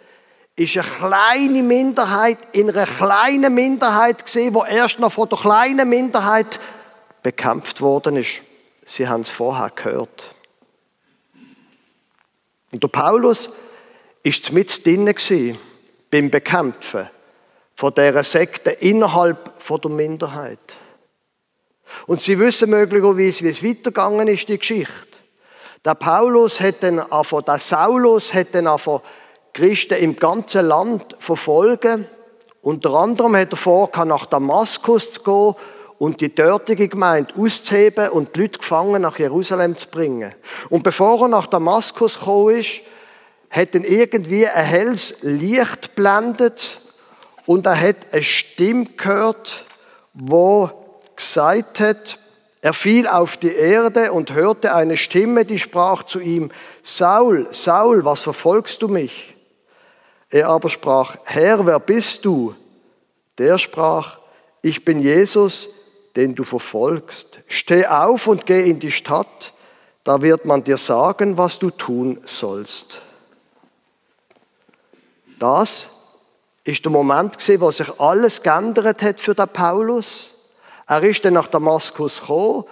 ist 0.57 0.77
eine 0.77 0.87
kleine 0.87 1.63
Minderheit 1.63 2.39
in 2.53 2.71
einer 2.71 2.87
kleinen 2.87 3.55
Minderheit 3.55 4.25
gesehen, 4.25 4.55
wo 4.55 4.65
erst 4.65 4.99
noch 4.99 5.13
von 5.13 5.29
der 5.29 5.39
kleinen 5.39 5.89
Minderheit 5.89 6.61
bekämpft 7.23 7.81
worden 7.81 8.17
ist. 8.17 8.43
Sie 8.85 9.09
haben 9.09 9.23
es 9.23 9.31
vorher 9.31 9.71
gehört. 9.71 10.35
Und 12.73 12.83
der 12.83 12.89
Paulus 12.89 13.51
ist 14.23 14.53
mit 14.53 14.85
drinnen 14.85 15.15
beim 16.11 16.31
Bekämpfen 16.31 17.09
von 17.75 17.95
dieser 17.95 18.23
Sekte 18.23 18.71
innerhalb 18.71 19.63
von 19.63 19.81
der 19.81 19.91
Minderheit. 19.91 20.59
Und 22.07 22.21
sie 22.21 22.39
wissen 22.39 22.71
möglicherweise, 22.71 23.45
wie 23.45 23.49
es 23.49 23.65
weitergegangen 23.65 24.29
ist, 24.29 24.49
die 24.49 24.59
Geschichte. 24.59 25.19
Der 25.85 25.95
Paulus 25.95 26.61
hat 26.61 26.83
dann 26.83 27.01
angefangen, 27.01 27.45
der 27.47 27.59
Saulus 27.59 28.33
hat 28.33 28.55
dann 28.55 28.67
angefangen, 28.67 29.03
Christen 29.53 29.99
im 29.99 30.17
ganzen 30.17 30.67
Land 30.67 31.17
verfolgen. 31.19 32.07
Unter 32.63 32.91
anderem 32.95 33.37
hat 33.37 33.53
er 33.53 33.57
vor, 33.57 33.91
nach 34.05 34.27
Damaskus 34.27 35.13
zu 35.13 35.23
gehen 35.23 35.55
und 35.99 36.21
die 36.21 36.35
dortige 36.35 36.89
Gemeinde 36.89 37.35
auszuheben 37.37 38.09
und 38.09 38.35
die 38.35 38.41
Leute 38.41 38.59
gefangen 38.59 39.03
nach 39.03 39.19
Jerusalem 39.19 39.77
zu 39.77 39.89
bringen. 39.89 40.35
Und 40.69 40.83
bevor 40.83 41.23
er 41.23 41.29
nach 41.29 41.47
Damaskus 41.47 42.19
gekommen 42.19 42.57
ist, 42.57 42.81
hat 43.51 43.75
ihn 43.75 43.85
irgendwie 43.85 44.49
ein 44.49 44.65
helles 44.65 45.17
Licht 45.21 45.95
blendet 45.95 46.81
und 47.47 47.67
er 47.67 47.81
hat 47.81 47.97
eine 48.11 48.23
Stimme 48.23 48.87
gehört, 48.97 49.67
wo 50.15 50.71
gesagt 51.15 51.81
hat, 51.81 52.19
er 52.63 52.73
fiel 52.73 53.09
auf 53.09 53.37
die 53.37 53.55
Erde 53.55 54.13
und 54.13 54.35
hörte 54.35 54.75
eine 54.75 54.97
Stimme, 54.97 55.45
die 55.45 55.59
sprach 55.59 56.05
zu 56.05 56.21
ihm, 56.21 56.51
Saul, 56.83 57.49
Saul, 57.51 58.05
was 58.05 58.23
verfolgst 58.23 58.83
du 58.83 58.89
mich? 58.89 59.35
Er 60.33 60.49
aber 60.49 60.71
sprach, 60.71 61.17
Herr, 61.25 61.67
wer 61.67 61.79
bist 61.79 62.25
du? 62.25 62.55
Der 63.37 63.59
sprach, 63.59 64.19
ich 64.63 64.83
bin 64.83 65.01
Jesus, 65.01 65.69
den 66.17 66.35
du 66.35 66.43
verfolgst. 66.43 67.41
Steh 67.49 67.87
auf 67.87 68.27
und 68.27 68.47
geh 68.47 68.69
in 68.69 68.81
die 68.81 68.91
Stadt, 68.91 69.53
da 70.05 70.23
wird 70.23 70.47
man 70.47 70.65
dir 70.65 70.79
sagen, 70.79 71.37
was 71.37 71.59
du 71.59 71.71
tun 71.71 72.19
sollst. 72.25 73.03
Das 75.39 75.89
ist 76.65 76.83
der 76.83 76.93
Moment 76.93 77.37
wo 77.61 77.71
sich 77.71 78.01
alles 78.01 78.43
geändert 78.43 79.03
hat 79.03 79.21
für 79.21 79.35
den 79.35 79.49
Paulus. 79.49 80.35
Er 80.87 81.03
ist 81.03 81.25
dann 81.27 81.35
nach 81.35 81.49
Damaskus 81.49 82.21
gekommen. 82.21 82.65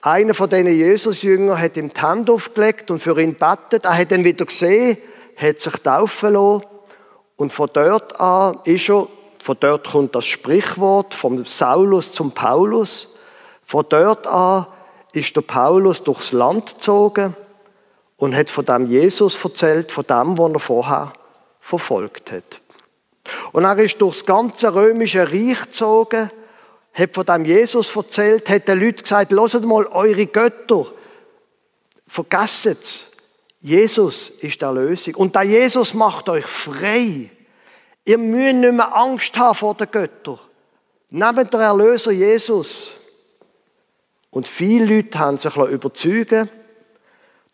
Einer 0.00 0.34
von 0.34 0.50
diesen 0.50 0.66
Jesus-Jüngern 0.66 1.60
hat 1.60 1.76
ihm 1.76 1.92
die 1.92 2.00
Hand 2.00 2.28
aufgelegt 2.28 2.90
und 2.90 2.98
für 2.98 3.18
ihn 3.20 3.36
bettet. 3.36 3.84
Er 3.84 3.96
hat 3.96 4.10
ihn 4.10 4.24
wieder 4.24 4.46
gesehen, 4.46 4.98
hat 5.36 5.60
sich 5.60 5.74
taufen 5.74 6.32
lassen. 6.32 6.73
Und 7.36 7.52
von 7.52 7.68
dort 7.72 8.20
an 8.20 8.60
ist 8.64 8.88
er 8.88 9.08
von 9.44 9.58
dort 9.60 9.90
kommt 9.90 10.14
das 10.14 10.24
Sprichwort 10.24 11.12
vom 11.12 11.44
Saulus 11.44 12.12
zum 12.12 12.32
Paulus. 12.32 13.14
Von 13.66 13.84
dort 13.86 14.26
an 14.26 14.66
ist 15.12 15.36
der 15.36 15.42
Paulus 15.42 16.02
durchs 16.02 16.32
Land 16.32 16.76
gezogen 16.76 17.36
und 18.16 18.34
hat 18.34 18.48
von 18.48 18.64
dem 18.64 18.86
Jesus 18.86 19.42
erzählt, 19.44 19.92
von 19.92 20.06
dem, 20.06 20.38
was 20.38 20.52
er 20.52 20.58
vorher 20.60 21.12
verfolgt 21.60 22.32
hat. 22.32 22.60
Und 23.52 23.64
er 23.64 23.78
ist 23.80 24.00
durchs 24.00 24.24
ganze 24.24 24.74
römische 24.74 25.30
Reich 25.30 25.60
gezogen, 25.60 26.30
hat 26.94 27.14
von 27.14 27.26
dem 27.26 27.44
Jesus 27.44 27.94
erzählt, 27.94 28.48
hat 28.48 28.66
den 28.66 28.80
Leuten 28.80 29.02
gesagt, 29.02 29.30
lasst 29.30 29.62
mal 29.62 29.86
eure 29.88 30.24
Götter, 30.24 30.86
vergesst 32.06 32.64
es. 32.64 33.10
Jesus 33.64 34.28
ist 34.42 34.60
der 34.60 34.74
Lösung. 34.74 35.14
Und 35.14 35.34
der 35.34 35.44
Jesus 35.44 35.94
macht 35.94 36.28
euch 36.28 36.44
frei. 36.44 37.30
Ihr 38.04 38.18
müsst 38.18 38.56
nicht 38.56 38.74
mehr 38.74 38.94
Angst 38.94 39.34
haben 39.38 39.54
vor 39.54 39.74
den 39.74 39.90
Göttern. 39.90 40.38
Neben 41.08 41.48
der 41.48 41.60
Erlöser 41.60 42.12
Jesus. 42.12 42.90
Und 44.28 44.46
viele 44.46 44.96
Leute 44.96 45.18
haben 45.18 45.38
sich 45.38 45.56
überzeugen 45.56 46.50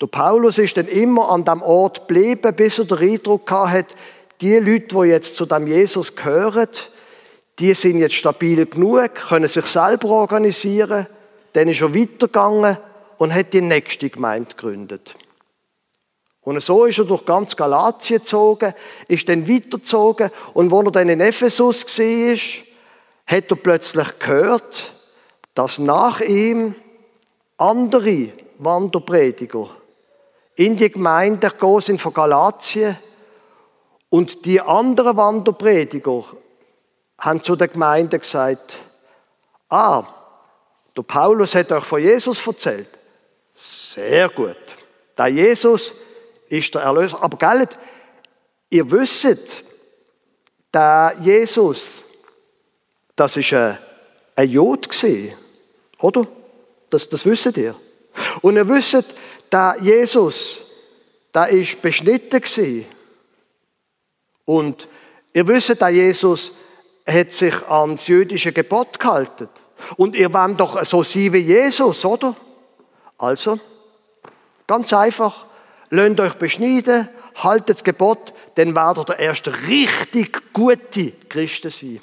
Der 0.01 0.07
Paulus 0.09 0.59
ist 0.59 0.77
dann 0.77 0.89
immer 0.89 1.29
an 1.29 1.45
dem 1.45 1.63
Ort 1.63 2.09
geblieben, 2.09 2.57
bis 2.57 2.81
er 2.81 2.87
den 2.87 2.99
Eindruck 2.99 3.49
hatte, 3.49 3.95
die 4.41 4.57
Leute, 4.57 4.89
die 4.89 5.09
jetzt 5.11 5.37
zu 5.37 5.47
dem 5.47 5.69
Jesus 5.69 6.17
gehören, 6.17 6.71
die 7.61 7.73
sind 7.73 8.01
jetzt 8.01 8.17
stabil 8.17 8.67
genug, 8.67 9.15
können 9.15 9.47
sich 9.47 9.67
selber 9.67 10.09
organisieren. 10.09 11.07
Dann 11.53 11.69
ist 11.69 11.81
er 11.81 11.95
weitergegangen 11.95 12.79
und 13.19 13.33
hat 13.33 13.53
die 13.53 13.61
nächste 13.61 14.11
Gemeinde 14.11 14.57
gegründet. 14.57 15.15
Und 16.43 16.61
so 16.61 16.87
ist 16.87 16.99
er 16.99 17.05
durch 17.05 17.27
ganz 17.27 17.55
Galatien 17.55 18.21
gezogen, 18.21 18.75
ist 19.09 19.29
dann 19.29 19.49
weitergezogen 19.49 20.31
und 20.55 20.71
wo 20.71 20.81
er 20.83 20.91
dann 20.91 21.09
in 21.09 21.21
Ephesus 21.21 21.85
war, 21.99 22.39
hat 23.27 23.51
er 23.51 23.57
plötzlich 23.57 24.19
gehört, 24.19 24.93
dass 25.55 25.79
nach 25.79 26.21
ihm 26.21 26.75
andere 27.59 28.33
Wanderprediger 28.59 29.71
in 30.57 30.77
die 30.77 30.91
Gemeinde 30.91 31.51
gehen 31.51 31.81
sind 31.81 32.01
von 32.01 32.15
Galatien 32.15 32.99
und 34.09 34.45
die 34.47 34.61
anderen 34.61 35.17
Wanderprediger 35.17 36.25
haben 37.19 37.43
zu 37.43 37.55
der 37.55 37.69
Gemeinde 37.69 38.19
gesagt, 38.19 38.79
ah, 39.69 40.05
Der 40.97 41.03
Paulus 41.03 41.55
hat 41.55 41.71
euch 41.73 41.85
von 41.85 42.01
Jesus 42.01 42.45
erzählt. 42.47 42.89
Sehr 43.55 44.29
gut. 44.29 44.57
Der 45.17 45.29
Jesus 45.29 45.95
ist 46.51 46.75
der 46.75 46.83
Erlöser. 46.83 47.23
Aber 47.23 47.39
gell, 47.39 47.69
ihr 48.69 48.91
wisst, 48.91 49.65
der 50.73 51.17
Jesus, 51.21 51.89
das 53.17 53.37
ist 53.37 53.53
ein, 53.53 53.79
ein 54.37 54.49
Jod 54.49 54.89
gewesen, 54.89 55.35
oder? 55.99 56.27
Das, 56.91 57.09
das 57.09 57.25
wisst 57.25 57.57
ihr. 57.57 57.75
Und 58.43 58.57
ihr 58.57 58.69
wisst, 58.69 59.05
der 59.51 59.77
Jesus, 59.81 60.65
der 61.33 61.49
ist 61.49 61.81
beschnitten 61.81 62.41
gewesen. 62.41 62.87
Und 64.45 64.89
ihr 65.33 65.47
wisst, 65.47 65.81
der 65.81 65.89
Jesus 65.91 66.53
hat 67.07 67.33
sich 67.33 67.55
ans 67.69 68.07
jüdische 68.09 68.53
Gebot 68.53 68.99
gehalten. 68.99 69.49
Und 69.97 70.15
ihr 70.15 70.33
wollt 70.33 70.61
doch 70.61 70.85
so 70.85 71.03
sein 71.03 71.33
wie 71.33 71.39
Jesus, 71.39 72.05
oder? 72.05 72.37
Also, 73.19 73.59
ganz 74.67 74.93
einfach, 74.93 75.47
lasst 75.91 76.21
euch 76.21 76.35
beschneiden, 76.35 77.09
haltet 77.35 77.77
das 77.77 77.85
Gebot, 77.85 78.33
dann 78.55 78.75
werdet 78.75 78.99
ihr 78.99 79.15
der 79.17 79.19
erste 79.19 79.53
richtig 79.67 80.53
gute 80.53 81.13
Christen 81.29 81.71
sein. 81.71 82.01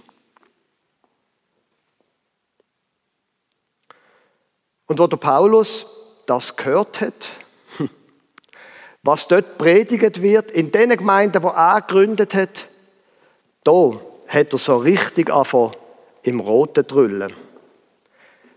Und 4.88 5.00
wo 5.00 5.08
der 5.08 5.18
Paulus 5.18 5.86
das 6.26 6.56
gehört 6.56 7.02
hat, 7.02 7.30
was 9.04 9.28
dort 9.28 9.58
predigt 9.58 10.22
wird, 10.22 10.52
in 10.52 10.72
den 10.72 10.90
Gemeinden, 10.90 11.44
wo 11.44 11.50
er 11.50 11.82
gegründet 11.82 12.34
hat, 12.34 12.68
da 13.64 14.00
hat 14.28 14.54
er 14.54 14.58
so 14.58 14.78
richtig 14.78 15.30
angefangen 15.30 15.76
im 16.24 16.40
Roten 16.40 16.88
drüllen. 16.88 17.34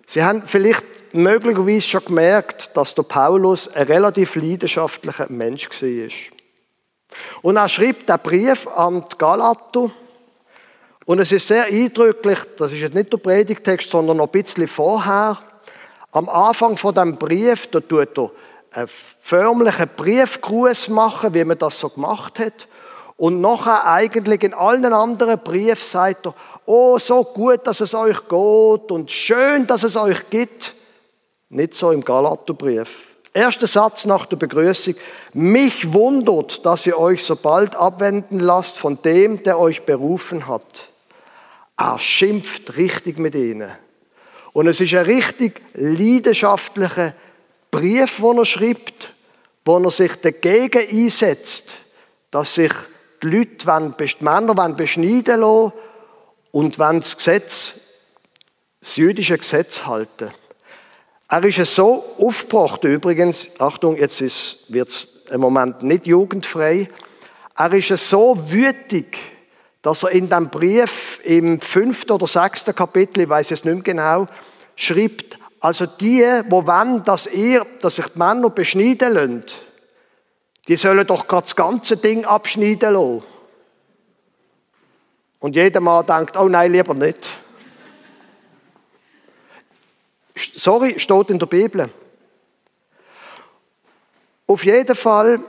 Sie 0.06 0.24
haben 0.24 0.42
vielleicht 0.46 0.84
möglicherweise 1.12 1.80
schon 1.80 2.04
gemerkt, 2.04 2.76
dass 2.76 2.94
der 2.94 3.02
Paulus 3.02 3.68
ein 3.68 3.86
relativ 3.86 4.34
leidenschaftlicher 4.36 5.26
Mensch 5.28 5.68
war. 5.70 6.08
Und 7.42 7.56
er 7.56 7.68
schrieb 7.68 8.06
den 8.06 8.18
Brief 8.18 8.66
an 8.68 9.04
die 9.10 9.18
Galater. 9.18 9.90
Und 11.06 11.18
es 11.18 11.32
ist 11.32 11.48
sehr 11.48 11.64
eindrücklich, 11.64 12.38
das 12.56 12.72
ist 12.72 12.78
jetzt 12.80 12.94
nicht 12.94 13.12
der 13.12 13.18
Predigtext, 13.18 13.90
sondern 13.90 14.18
noch 14.18 14.26
ein 14.26 14.30
bisschen 14.30 14.68
vorher. 14.68 15.38
Am 16.12 16.28
Anfang 16.28 16.76
von 16.76 16.94
dem 16.94 17.16
Brief, 17.16 17.66
da 17.68 17.80
tut 17.80 18.16
er 18.16 18.30
einen 18.72 18.88
förmlichen 19.20 19.90
Briefgruß 19.96 20.88
machen, 20.88 21.34
wie 21.34 21.44
man 21.44 21.58
das 21.58 21.80
so 21.80 21.88
gemacht 21.88 22.38
hat. 22.38 22.68
Und 23.16 23.40
nachher 23.40 23.86
eigentlich 23.86 24.42
in 24.42 24.54
allen 24.54 24.92
anderen 24.92 25.38
Briefen 25.38 25.84
sagt 25.84 26.26
er, 26.26 26.34
oh, 26.64 26.98
so 26.98 27.24
gut, 27.24 27.66
dass 27.66 27.80
es 27.80 27.94
euch 27.94 28.16
geht 28.28 28.90
und 28.90 29.10
schön, 29.10 29.66
dass 29.66 29.82
es 29.82 29.96
euch 29.96 30.30
gibt. 30.30 30.74
Nicht 31.50 31.74
so 31.74 31.90
im 31.90 32.04
Galaterbrief. 32.04 33.08
Erster 33.34 33.66
Satz 33.66 34.04
nach 34.04 34.26
der 34.26 34.36
Begrüßung. 34.36 34.94
Mich 35.32 35.92
wundert, 35.92 36.64
dass 36.64 36.86
ihr 36.86 36.96
euch 36.96 37.24
so 37.24 37.34
bald 37.34 37.74
abwenden 37.74 38.38
lasst 38.38 38.78
von 38.78 39.02
dem, 39.02 39.42
der 39.42 39.58
euch 39.58 39.82
berufen 39.82 40.46
hat. 40.46 40.88
Er 41.76 41.98
schimpft 41.98 42.76
richtig 42.76 43.18
mit 43.18 43.34
ihnen. 43.34 43.70
Und 44.52 44.68
es 44.68 44.80
ist 44.80 44.94
ein 44.94 45.04
richtig 45.04 45.60
leidenschaftlicher 45.74 47.14
Brief, 47.72 48.18
den 48.18 48.38
er 48.38 48.44
schreibt, 48.44 49.12
wo 49.64 49.78
er 49.78 49.90
sich 49.90 50.14
dagegen 50.16 50.88
einsetzt, 50.88 51.74
dass 52.30 52.54
sich 52.54 52.72
die 53.22 53.28
Leute, 53.28 53.66
wenn, 53.66 53.94
die 53.96 54.24
Männer 54.24 54.54
beschneiden 54.74 55.40
lassen 55.40 55.72
und 56.52 56.78
wenn 56.78 57.00
das 57.00 57.16
Gesetz, 57.16 57.74
das 58.80 58.96
jüdische 58.96 59.38
Gesetz 59.38 59.84
halten. 59.86 60.32
Er 61.32 61.44
ist 61.44 61.60
es 61.60 61.76
so 61.76 62.04
aufgebracht, 62.18 62.82
übrigens, 62.82 63.52
Achtung, 63.60 63.96
jetzt 63.96 64.20
wird 64.68 64.88
es 64.88 65.08
im 65.30 65.40
Moment 65.40 65.80
nicht 65.80 66.08
jugendfrei, 66.08 66.88
er 67.56 67.72
ist 67.72 67.92
es 67.92 68.10
so 68.10 68.36
wütig, 68.50 69.16
dass 69.80 70.02
er 70.02 70.10
in 70.10 70.28
dem 70.28 70.48
Brief 70.48 71.20
im 71.22 71.60
fünften 71.60 72.10
oder 72.10 72.26
sechsten 72.26 72.74
Kapitel, 72.74 73.22
ich 73.22 73.28
weiß 73.28 73.52
es 73.52 73.64
nicht 73.64 73.74
mehr 73.74 73.82
genau, 73.84 74.26
schreibt, 74.74 75.38
also 75.60 75.86
die, 75.86 76.24
wo 76.48 76.66
wollen, 76.66 77.04
dass 77.04 77.28
ihr, 77.28 77.64
dass 77.80 77.94
sich 77.94 78.06
die 78.06 78.18
Männer 78.18 78.50
beschneiden 78.50 79.12
lassen, 79.12 79.44
die 80.66 80.74
sollen 80.74 81.06
doch 81.06 81.28
gerade 81.28 81.42
das 81.42 81.54
ganze 81.54 81.96
Ding 81.96 82.24
abschneiden 82.24 82.92
lassen. 82.94 83.22
Und 85.38 85.54
jeder 85.54 85.80
Mann 85.80 86.04
denkt, 86.06 86.36
oh 86.36 86.48
nein, 86.48 86.72
lieber 86.72 86.94
nicht. 86.94 87.28
Sorry, 90.54 90.98
steht 90.98 91.30
in 91.30 91.38
der 91.38 91.46
Bibel. 91.46 91.90
Auf 94.46 94.64
jeden 94.64 94.96
Fall 94.96 95.40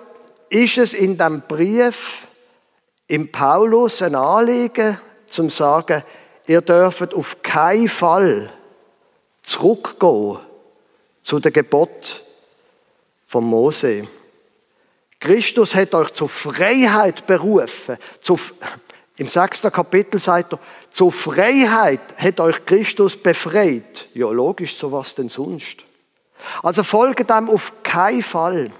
ist 0.49 0.77
es 0.77 0.93
in 0.93 1.17
dem 1.17 1.41
Brief 1.41 2.27
im 3.07 3.31
Paulus 3.31 4.01
ein 4.01 4.15
Anliegen, 4.15 4.99
zum 5.27 5.49
sagen, 5.49 6.03
ihr 6.47 6.61
dürft 6.61 7.13
auf 7.13 7.41
keinen 7.41 7.87
Fall 7.87 8.51
zurückgehen 9.41 10.39
zu 11.21 11.39
der 11.39 11.51
Gebot 11.51 12.23
von 13.27 13.43
Mose. 13.43 14.07
Christus 15.19 15.75
hat 15.75 15.93
euch 15.93 16.11
zur 16.13 16.29
Freiheit 16.29 17.25
berufen. 17.27 17.97
Zu, 18.19 18.39
Im 19.21 19.27
sechsten 19.27 19.71
Kapitel 19.71 20.19
sagt 20.19 20.53
er, 20.53 20.59
zur 20.89 21.11
Freiheit 21.11 22.01
hat 22.17 22.39
euch 22.39 22.65
Christus 22.65 23.15
befreit. 23.15 24.07
Ja, 24.15 24.31
logisch, 24.31 24.75
so 24.75 24.91
was 24.91 25.13
denn 25.13 25.29
sonst? 25.29 25.85
Also 26.63 26.81
folge 26.81 27.23
dem 27.23 27.47
auf 27.47 27.83
keinen 27.83 28.23
Fall. 28.23 28.71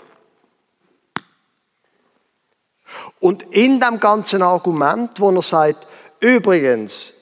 Und 3.20 3.44
in 3.54 3.80
dem 3.80 4.00
ganzen 4.00 4.42
Argument, 4.42 5.12
wo 5.20 5.30
er 5.30 5.44
sagt, 5.44 5.86
übrigens, 6.20 7.14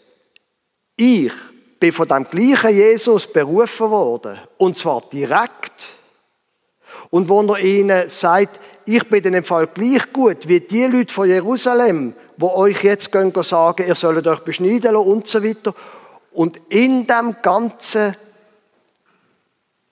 ich 0.96 1.34
bin 1.78 1.92
von 1.92 2.08
dem 2.08 2.24
gleichen 2.24 2.74
Jesus 2.74 3.28
berufen 3.28 3.92
worden, 3.92 4.40
und 4.58 4.78
zwar 4.78 5.02
direkt. 5.12 5.88
Und 7.10 7.28
wo 7.28 7.42
er 7.42 7.60
ihnen 7.60 8.08
sagt, 8.08 8.62
ich 8.86 9.08
bin 9.10 9.24
in 9.24 9.34
dem 9.34 9.44
Fall 9.44 9.68
gleich 9.68 10.12
gut 10.12 10.48
wie 10.48 10.60
die 10.60 10.86
Leute 10.86 11.14
von 11.14 11.28
Jerusalem, 11.28 12.14
wo 12.38 12.50
euch 12.52 12.84
jetzt 12.84 13.12
gehen 13.12 13.32
sagen, 13.44 13.88
ihr 13.88 13.96
sollt 13.96 14.26
euch 14.26 14.40
beschneiden 14.40 14.94
lassen 14.94 15.08
und 15.08 15.28
so 15.28 15.44
weiter. 15.44 15.74
Und 16.32 16.60
in 16.70 17.06
dem 17.06 17.36
ganzen 17.42 18.16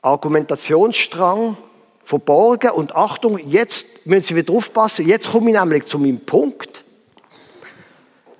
Argumentationsstrang 0.01 1.57
verborgen 2.03 2.71
und 2.71 2.95
Achtung, 2.95 3.37
jetzt 3.37 4.05
müssen 4.05 4.23
Sie 4.23 4.35
wieder 4.35 4.53
aufpassen, 4.53 5.07
jetzt 5.07 5.31
komme 5.31 5.51
ich 5.51 5.59
nämlich 5.59 5.85
zu 5.85 5.99
meinem 5.99 6.21
Punkt. 6.21 6.83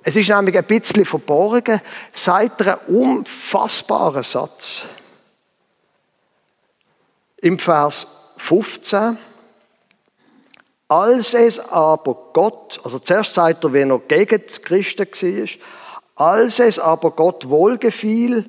Es 0.02 0.16
ist 0.16 0.30
nämlich 0.30 0.56
ein 0.56 0.64
bisschen 0.64 1.04
verborgen, 1.04 1.80
seit 2.12 2.62
einem 2.62 2.78
unfassbaren 2.86 4.22
Satz. 4.22 4.84
Im 7.42 7.58
Vers 7.58 8.06
15 8.38 9.18
als 10.88 11.34
es 11.34 11.60
aber 11.60 12.16
Gott, 12.32 12.80
also 12.82 12.98
zuerst 12.98 13.34
sagt 13.34 13.64
er, 13.64 13.72
wenn 13.72 13.90
er 13.90 13.98
gegen 13.98 14.42
die 14.42 14.60
Christen 14.62 15.06
war, 15.06 15.48
als 16.34 16.58
es 16.58 16.78
aber 16.78 17.10
Gott 17.10 17.48
wohlgefiel, 17.48 18.48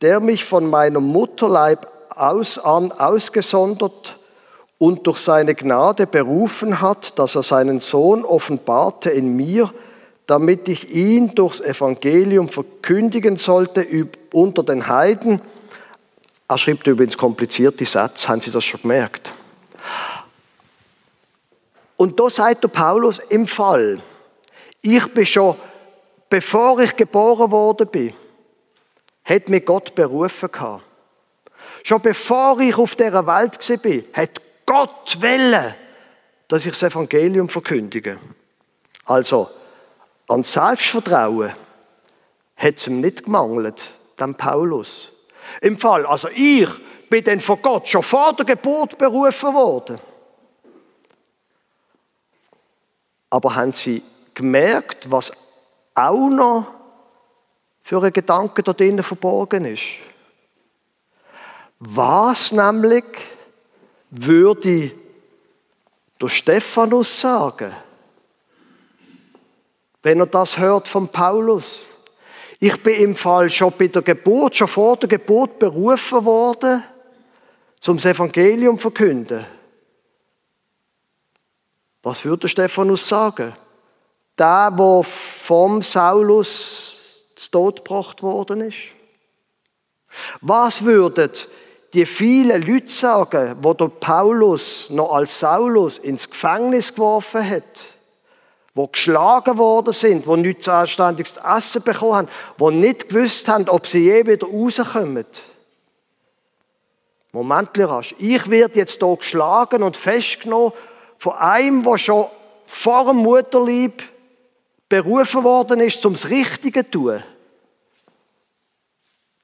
der 0.00 0.20
mich 0.20 0.44
von 0.44 0.70
meinem 0.70 1.04
Mutterleib 1.04 1.86
aus 2.14 2.58
an 2.58 2.92
ausgesondert 2.92 4.18
und 4.78 5.06
durch 5.06 5.18
seine 5.18 5.54
Gnade 5.54 6.06
berufen 6.06 6.80
hat, 6.80 7.18
dass 7.18 7.34
er 7.34 7.42
seinen 7.42 7.80
Sohn 7.80 8.24
offenbarte 8.24 9.10
in 9.10 9.36
mir, 9.36 9.72
damit 10.26 10.68
ich 10.68 10.94
ihn 10.94 11.34
durchs 11.34 11.60
Evangelium 11.60 12.48
verkündigen 12.48 13.36
sollte 13.36 13.86
unter 14.32 14.62
den 14.62 14.86
Heiden. 14.86 15.40
Er 16.48 16.58
schreibt 16.58 16.86
übrigens 16.86 17.16
komplizierte 17.16 17.84
Sätze, 17.84 18.28
haben 18.28 18.40
Sie 18.40 18.50
das 18.50 18.64
schon 18.64 18.82
gemerkt? 18.82 19.32
Und 22.02 22.18
da 22.18 22.28
sagt 22.28 22.64
der 22.64 22.68
Paulus 22.68 23.20
im 23.28 23.46
Fall, 23.46 24.02
ich 24.80 25.06
bin 25.14 25.24
schon, 25.24 25.56
bevor 26.28 26.80
ich 26.80 26.96
geboren 26.96 27.52
worden 27.52 27.86
bin, 27.86 28.12
hat 29.22 29.48
mich 29.48 29.64
Gott 29.64 29.94
berufen 29.94 30.50
gehabt. 30.50 30.82
Schon 31.84 32.02
bevor 32.02 32.58
ich 32.58 32.76
auf 32.76 32.96
dieser 32.96 33.24
Welt 33.24 33.82
bin, 33.82 34.02
hat 34.14 34.30
Gott 34.66 35.16
wollen, 35.20 35.74
dass 36.48 36.66
ich 36.66 36.72
das 36.72 36.82
Evangelium 36.82 37.48
verkündige. 37.48 38.18
Also, 39.04 39.48
an 40.26 40.42
Selbstvertrauen 40.42 41.52
hat 42.56 42.78
es 42.78 42.86
ihm 42.88 43.00
nicht 43.00 43.26
gemangelt, 43.26 43.84
dem 44.18 44.34
Paulus. 44.34 45.12
Im 45.60 45.78
Fall, 45.78 46.04
also 46.04 46.26
ich 46.34 46.68
bin 47.08 47.22
dann 47.22 47.40
von 47.40 47.62
Gott 47.62 47.86
schon 47.86 48.02
vor 48.02 48.32
der 48.32 48.44
Geburt 48.44 48.98
berufen 48.98 49.54
worden. 49.54 50.00
Aber 53.32 53.54
haben 53.54 53.72
Sie 53.72 54.02
gemerkt, 54.34 55.10
was 55.10 55.32
auch 55.94 56.28
noch 56.28 56.66
für 57.80 58.02
ein 58.02 58.12
Gedanke 58.12 58.62
dort 58.62 58.78
drinnen 58.78 59.02
verborgen 59.02 59.64
ist? 59.64 59.84
Was 61.78 62.52
nämlich 62.52 63.04
würde 64.10 64.92
der 66.20 66.28
Stephanus 66.28 67.22
sagen, 67.22 67.72
wenn 70.02 70.20
er 70.20 70.26
das 70.26 70.58
hört 70.58 70.86
von 70.86 71.08
Paulus? 71.08 71.84
Ich 72.60 72.82
bin 72.82 73.00
im 73.00 73.16
Fall 73.16 73.48
schon 73.48 73.72
bei 73.78 73.86
der 73.86 74.02
Geburt, 74.02 74.56
schon 74.56 74.68
vor 74.68 74.98
der 74.98 75.08
Geburt 75.08 75.58
berufen 75.58 76.22
worden, 76.26 76.84
zum 77.80 77.96
Evangelium 77.96 78.76
zu 78.76 78.90
verkünden. 78.90 79.46
Was 82.02 82.24
würde 82.24 82.48
Stephanus 82.48 83.08
sagen? 83.08 83.54
Der, 84.38 84.70
der 84.70 85.02
vom 85.04 85.82
Saulus 85.82 86.96
zu 87.36 87.50
Tod 87.50 87.84
gebracht 87.84 88.22
worden 88.22 88.62
ist? 88.62 88.88
Was 90.40 90.84
würden 90.84 91.30
die 91.92 92.06
vielen 92.06 92.62
Leute 92.62 92.88
sagen, 92.88 93.56
wo 93.60 93.74
der 93.74 93.88
Paulus 93.88 94.90
noch 94.90 95.12
als 95.12 95.38
Saulus 95.38 95.98
ins 95.98 96.28
Gefängnis 96.28 96.94
geworfen 96.94 97.48
hat? 97.48 97.62
Wo 98.74 98.86
geschlagen 98.86 99.58
worden 99.58 99.92
sind, 99.92 100.26
wo 100.26 100.34
nichts 100.34 100.66
anständiges 100.66 101.34
zu 101.34 101.40
essen 101.40 101.82
bekommen 101.82 102.14
haben, 102.14 102.28
wo 102.56 102.70
nicht 102.70 103.10
gewusst 103.10 103.46
haben, 103.46 103.68
ob 103.68 103.86
sie 103.86 104.04
je 104.04 104.26
wieder 104.26 104.46
rauskommen. 104.46 105.26
Moment, 107.32 107.78
rasch. 107.78 108.14
Ich 108.18 108.48
werde 108.48 108.78
jetzt 108.78 109.02
hier 109.02 109.16
geschlagen 109.16 109.82
und 109.82 109.96
festgenommen 109.96 110.72
von 111.22 111.34
einem, 111.34 111.84
der 111.84 111.98
schon 111.98 112.26
vor 112.66 113.04
dem 113.04 113.18
Mutterlieb 113.18 114.02
berufen 114.88 115.44
worden 115.44 115.78
ist, 115.78 116.04
um 116.04 116.14
das 116.14 116.28
Richtige 116.28 116.84
zu 116.84 116.90
tun. 116.90 117.22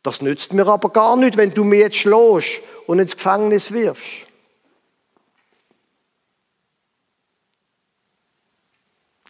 Das 0.02 0.20
nützt 0.20 0.52
mir 0.52 0.66
aber 0.66 0.88
gar 0.88 1.14
nicht, 1.14 1.36
wenn 1.36 1.54
du 1.54 1.62
mir 1.62 1.78
jetzt 1.78 1.98
schlägst 1.98 2.62
und 2.88 2.98
ins 2.98 3.14
Gefängnis 3.14 3.70
wirfst. 3.70 4.26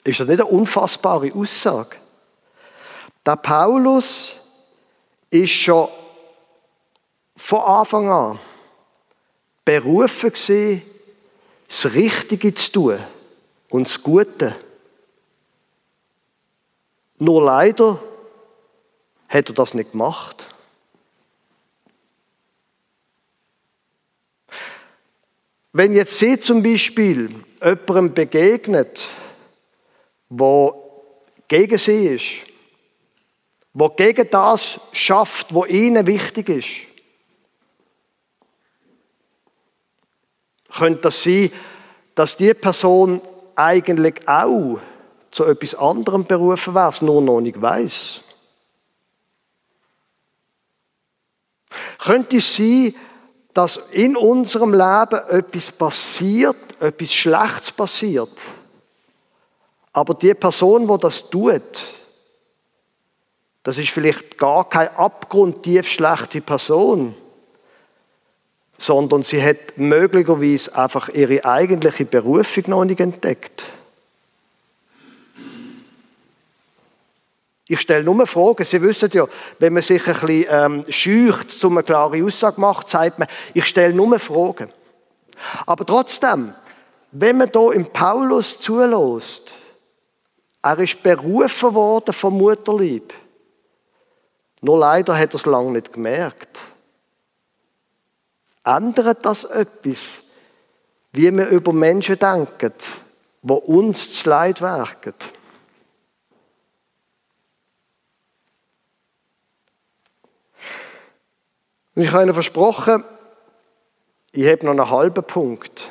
Ist 0.05 0.21
das 0.21 0.27
nicht 0.27 0.41
eine 0.41 0.47
unfassbare 0.47 1.31
Aussage? 1.35 1.97
Der 3.27 3.37
Paulus 3.37 4.41
ist 5.29 5.51
schon 5.51 5.91
von 7.37 7.61
Anfang 7.61 8.09
an 8.09 8.39
berufen 9.67 10.33
gewesen, 10.33 10.83
das 11.69 11.93
Richtige 11.93 12.55
zu 12.55 12.73
tun 12.73 12.99
und 13.69 13.87
das 13.87 14.03
Gute. 14.03 14.57
Nur 17.19 17.45
leider 17.45 18.03
hat 19.29 19.49
er 19.49 19.55
das 19.55 19.75
nicht 19.75 19.93
gemacht. 19.93 20.49
Wenn 25.73 25.93
jetzt 25.93 26.19
Sie 26.19 26.41
zum 26.41 26.63
Beispiel 26.63 27.45
jemandem 27.63 28.15
begegnet, 28.15 29.07
wo 30.31 31.13
gegen 31.47 31.79
Sie 31.79 32.07
ist, 32.07 32.49
wo 33.75 33.91
gegen 33.91 34.29
das 34.31 34.81
schafft, 34.93 35.53
wo 35.53 35.67
Ihnen 35.67 36.07
wichtig 36.07 36.49
ist, 36.49 36.88
könnte 40.79 41.03
das 41.03 41.23
sein, 41.23 41.51
dass 42.15 42.37
die 42.37 42.55
Person 42.55 43.21
eigentlich 43.55 44.27
auch 44.27 44.79
zu 45.31 45.45
etwas 45.45 45.75
anderem 45.75 46.25
berufen 46.25 46.75
wäre, 46.75 46.89
es 46.91 47.03
nur 47.03 47.21
noch 47.21 47.41
nicht 47.41 47.61
weiß. 47.61 48.23
Könnte 51.99 52.37
es 52.37 52.57
sein, 52.57 52.95
dass 53.53 53.77
in 53.91 54.17
unserem 54.17 54.73
Leben 54.73 55.21
etwas 55.31 55.73
passiert, 55.73 56.57
etwas 56.81 57.13
Schlechtes 57.13 57.73
passiert, 57.73 58.41
aber 59.93 60.15
die 60.15 60.35
Person, 60.35 60.87
die 60.87 60.99
das 60.99 61.29
tut, 61.29 61.63
das 63.65 63.79
ist 63.79 63.91
vielleicht 63.91 64.39
gar 64.39 64.69
keine 64.69 64.97
abgrundtief 64.97 65.87
schlechte 65.89 66.41
Person, 66.41 67.17
sondern 68.79 69.25
sie 69.25 69.43
hat 69.43 69.77
möglicherweise 69.77 70.75
einfach 70.77 71.09
ihre 71.09 71.45
eigentliche 71.45 72.05
Berufung 72.05 72.65
noch 72.69 72.85
nicht 72.85 73.01
entdeckt. 73.01 73.65
Ich 77.67 77.81
stelle 77.81 78.03
nur 78.03 78.27
Fragen. 78.27 78.65
Sie 78.65 78.81
wissen 78.81 79.11
ja, 79.13 79.27
wenn 79.59 79.75
man 79.75 79.83
sich 79.83 80.07
ein 80.07 80.15
bisschen 80.15 80.47
ähm, 80.49 80.85
scheucht, 80.89 81.63
um 81.65 81.77
eine 81.77 81.85
klare 81.85 82.25
Aussage 82.25 82.59
macht, 82.59 82.89
sagt 82.89 83.19
man, 83.19 83.29
ich 83.53 83.67
stelle 83.67 83.93
nur 83.93 84.19
Fragen. 84.19 84.71
Aber 85.67 85.85
trotzdem, 85.85 86.55
wenn 87.13 87.37
man 87.37 87.53
da 87.53 87.71
im 87.73 87.85
Paulus 87.85 88.59
zulässt, 88.59 89.53
er 90.63 90.79
ist 90.79 91.03
berufen 91.03 91.75
worden 91.75 92.15
vom 92.15 92.39
Mutterlieb. 92.39 93.13
Nur 94.63 94.79
leider 94.79 95.17
hat 95.17 95.35
er 95.35 95.37
es 95.37 95.47
lange 95.47 95.73
nicht 95.73 95.93
gemerkt. 95.93 96.59
Ändert 98.69 99.25
das 99.25 99.45
etwas, 99.45 100.21
wie 101.13 101.35
wir 101.35 101.49
über 101.49 101.73
Menschen 101.73 102.19
denken, 102.19 102.75
wo 103.41 103.55
uns 103.55 104.11
zu 104.11 104.29
Leid 104.29 104.61
werken? 104.61 105.15
Und 111.95 112.03
ich 112.03 112.13
habe 112.13 112.25
Ihnen 112.25 112.35
versprochen, 112.35 113.05
ich 114.33 114.47
habe 114.47 114.67
noch 114.67 114.73
einen 114.73 114.91
halben 114.91 115.25
Punkt. 115.25 115.91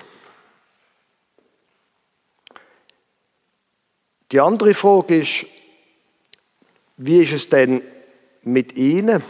Die 4.31 4.39
andere 4.39 4.75
Frage 4.75 5.21
ist, 5.21 5.47
wie 6.97 7.23
ist 7.23 7.33
es 7.33 7.49
denn 7.49 7.81
mit 8.43 8.73
Ihnen? 8.73 9.23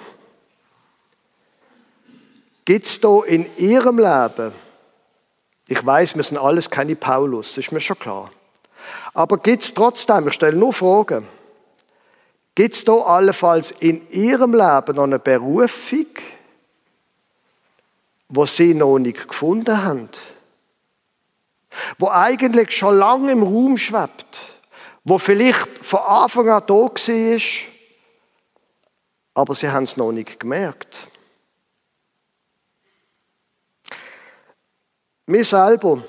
Gibt 2.68 2.86
es 2.86 3.00
da 3.00 3.22
in 3.22 3.46
Ihrem 3.56 3.98
Leben, 3.98 4.52
ich 5.70 5.86
weiß, 5.86 6.18
wir 6.18 6.24
sind 6.24 6.38
alles 6.38 6.70
keine 6.70 6.98
Paulus, 6.98 7.56
das 7.56 7.60
ist 7.60 7.72
mir 7.72 7.80
schon 7.80 7.98
klar. 7.98 8.30
Aber 9.14 9.38
gibt 9.38 9.64
es 9.64 9.74
trotzdem, 9.74 10.28
ich 10.28 10.34
stelle 10.34 10.58
nur 10.58 10.74
Fragen, 10.74 11.26
gibt 12.56 12.76
es 12.76 12.84
da 12.84 12.92
allenfalls 12.92 13.72
in 13.72 14.06
Ihrem 14.12 14.52
Leben 14.52 14.98
noch 14.98 15.04
eine 15.04 15.18
Berufung, 15.18 16.08
wo 18.28 18.46
sie 18.46 18.74
noch 18.74 19.00
nicht 19.00 19.30
gefunden 19.30 19.82
haben. 19.86 20.10
Wo 22.00 22.10
eigentlich 22.10 22.72
schon 22.72 22.98
lange 22.98 23.32
im 23.32 23.44
Raum 23.44 23.78
schwebt. 23.78 24.40
Wo 25.06 25.18
vielleicht 25.18 25.86
von 25.86 26.02
Anfang 26.02 26.50
an 26.50 26.64
da 26.68 26.74
war, 26.74 27.42
aber 29.36 29.56
sie 29.56 29.70
haben 29.70 29.84
es 29.84 29.96
noch 29.96 30.12
nicht 30.12 30.38
gemerkt. 30.38 31.08
Wir 35.30 35.44
selber, 35.44 36.02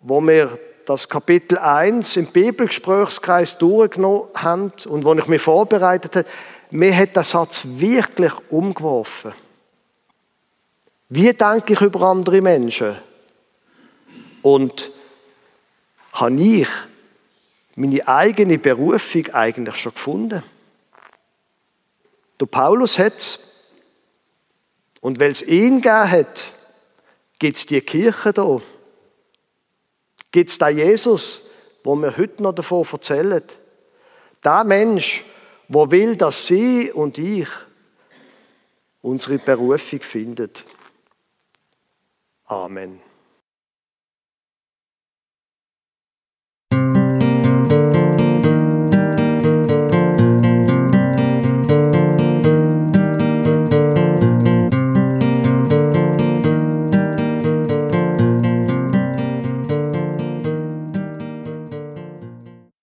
wo 0.00 0.20
wir 0.20 0.60
das 0.86 1.08
Kapitel 1.08 1.58
1 1.58 2.16
im 2.16 2.26
Bibelgesprächskreis 2.26 3.58
durchgenommen 3.58 4.28
haben 4.32 4.70
und 4.86 5.04
wo 5.04 5.12
ich 5.14 5.26
mich 5.26 5.42
vorbereitet 5.42 6.14
habe, 6.14 6.28
mir 6.70 6.96
hat 6.96 7.16
der 7.16 7.24
Satz 7.24 7.62
wirklich 7.64 8.32
umgeworfen. 8.50 9.32
Wie 11.08 11.32
denke 11.32 11.72
ich 11.72 11.80
über 11.80 12.02
andere 12.02 12.40
Menschen? 12.40 12.94
Und 14.42 14.92
habe 16.12 16.40
ich 16.40 16.68
meine 17.74 18.06
eigene 18.06 18.58
Berufung 18.58 19.26
eigentlich 19.32 19.76
schon 19.76 19.94
gefunden? 19.94 20.44
Der 22.40 22.46
Paulus 22.46 23.00
hat 23.00 23.16
es. 23.16 23.38
Und 25.00 25.18
weil 25.18 25.32
es 25.32 25.42
ihn 25.42 25.80
gegeben 25.80 26.10
hat, 26.10 26.44
gibt 27.44 27.58
es 27.58 27.66
die 27.66 27.82
Kirche 27.82 28.32
da. 28.32 28.58
Gibt 30.32 30.48
es 30.48 30.56
da 30.56 30.70
Jesus, 30.70 31.42
wo 31.82 31.94
wir 31.94 32.16
heute 32.16 32.42
noch 32.42 32.54
davon 32.54 32.86
erzählen. 32.90 33.44
Der 34.42 34.64
Mensch, 34.64 35.26
wo 35.68 35.90
will, 35.90 36.16
dass 36.16 36.46
Sie 36.46 36.90
und 36.90 37.18
ich 37.18 37.48
unsere 39.02 39.36
Berufung 39.36 40.00
findet. 40.00 40.64
Amen. 42.46 43.03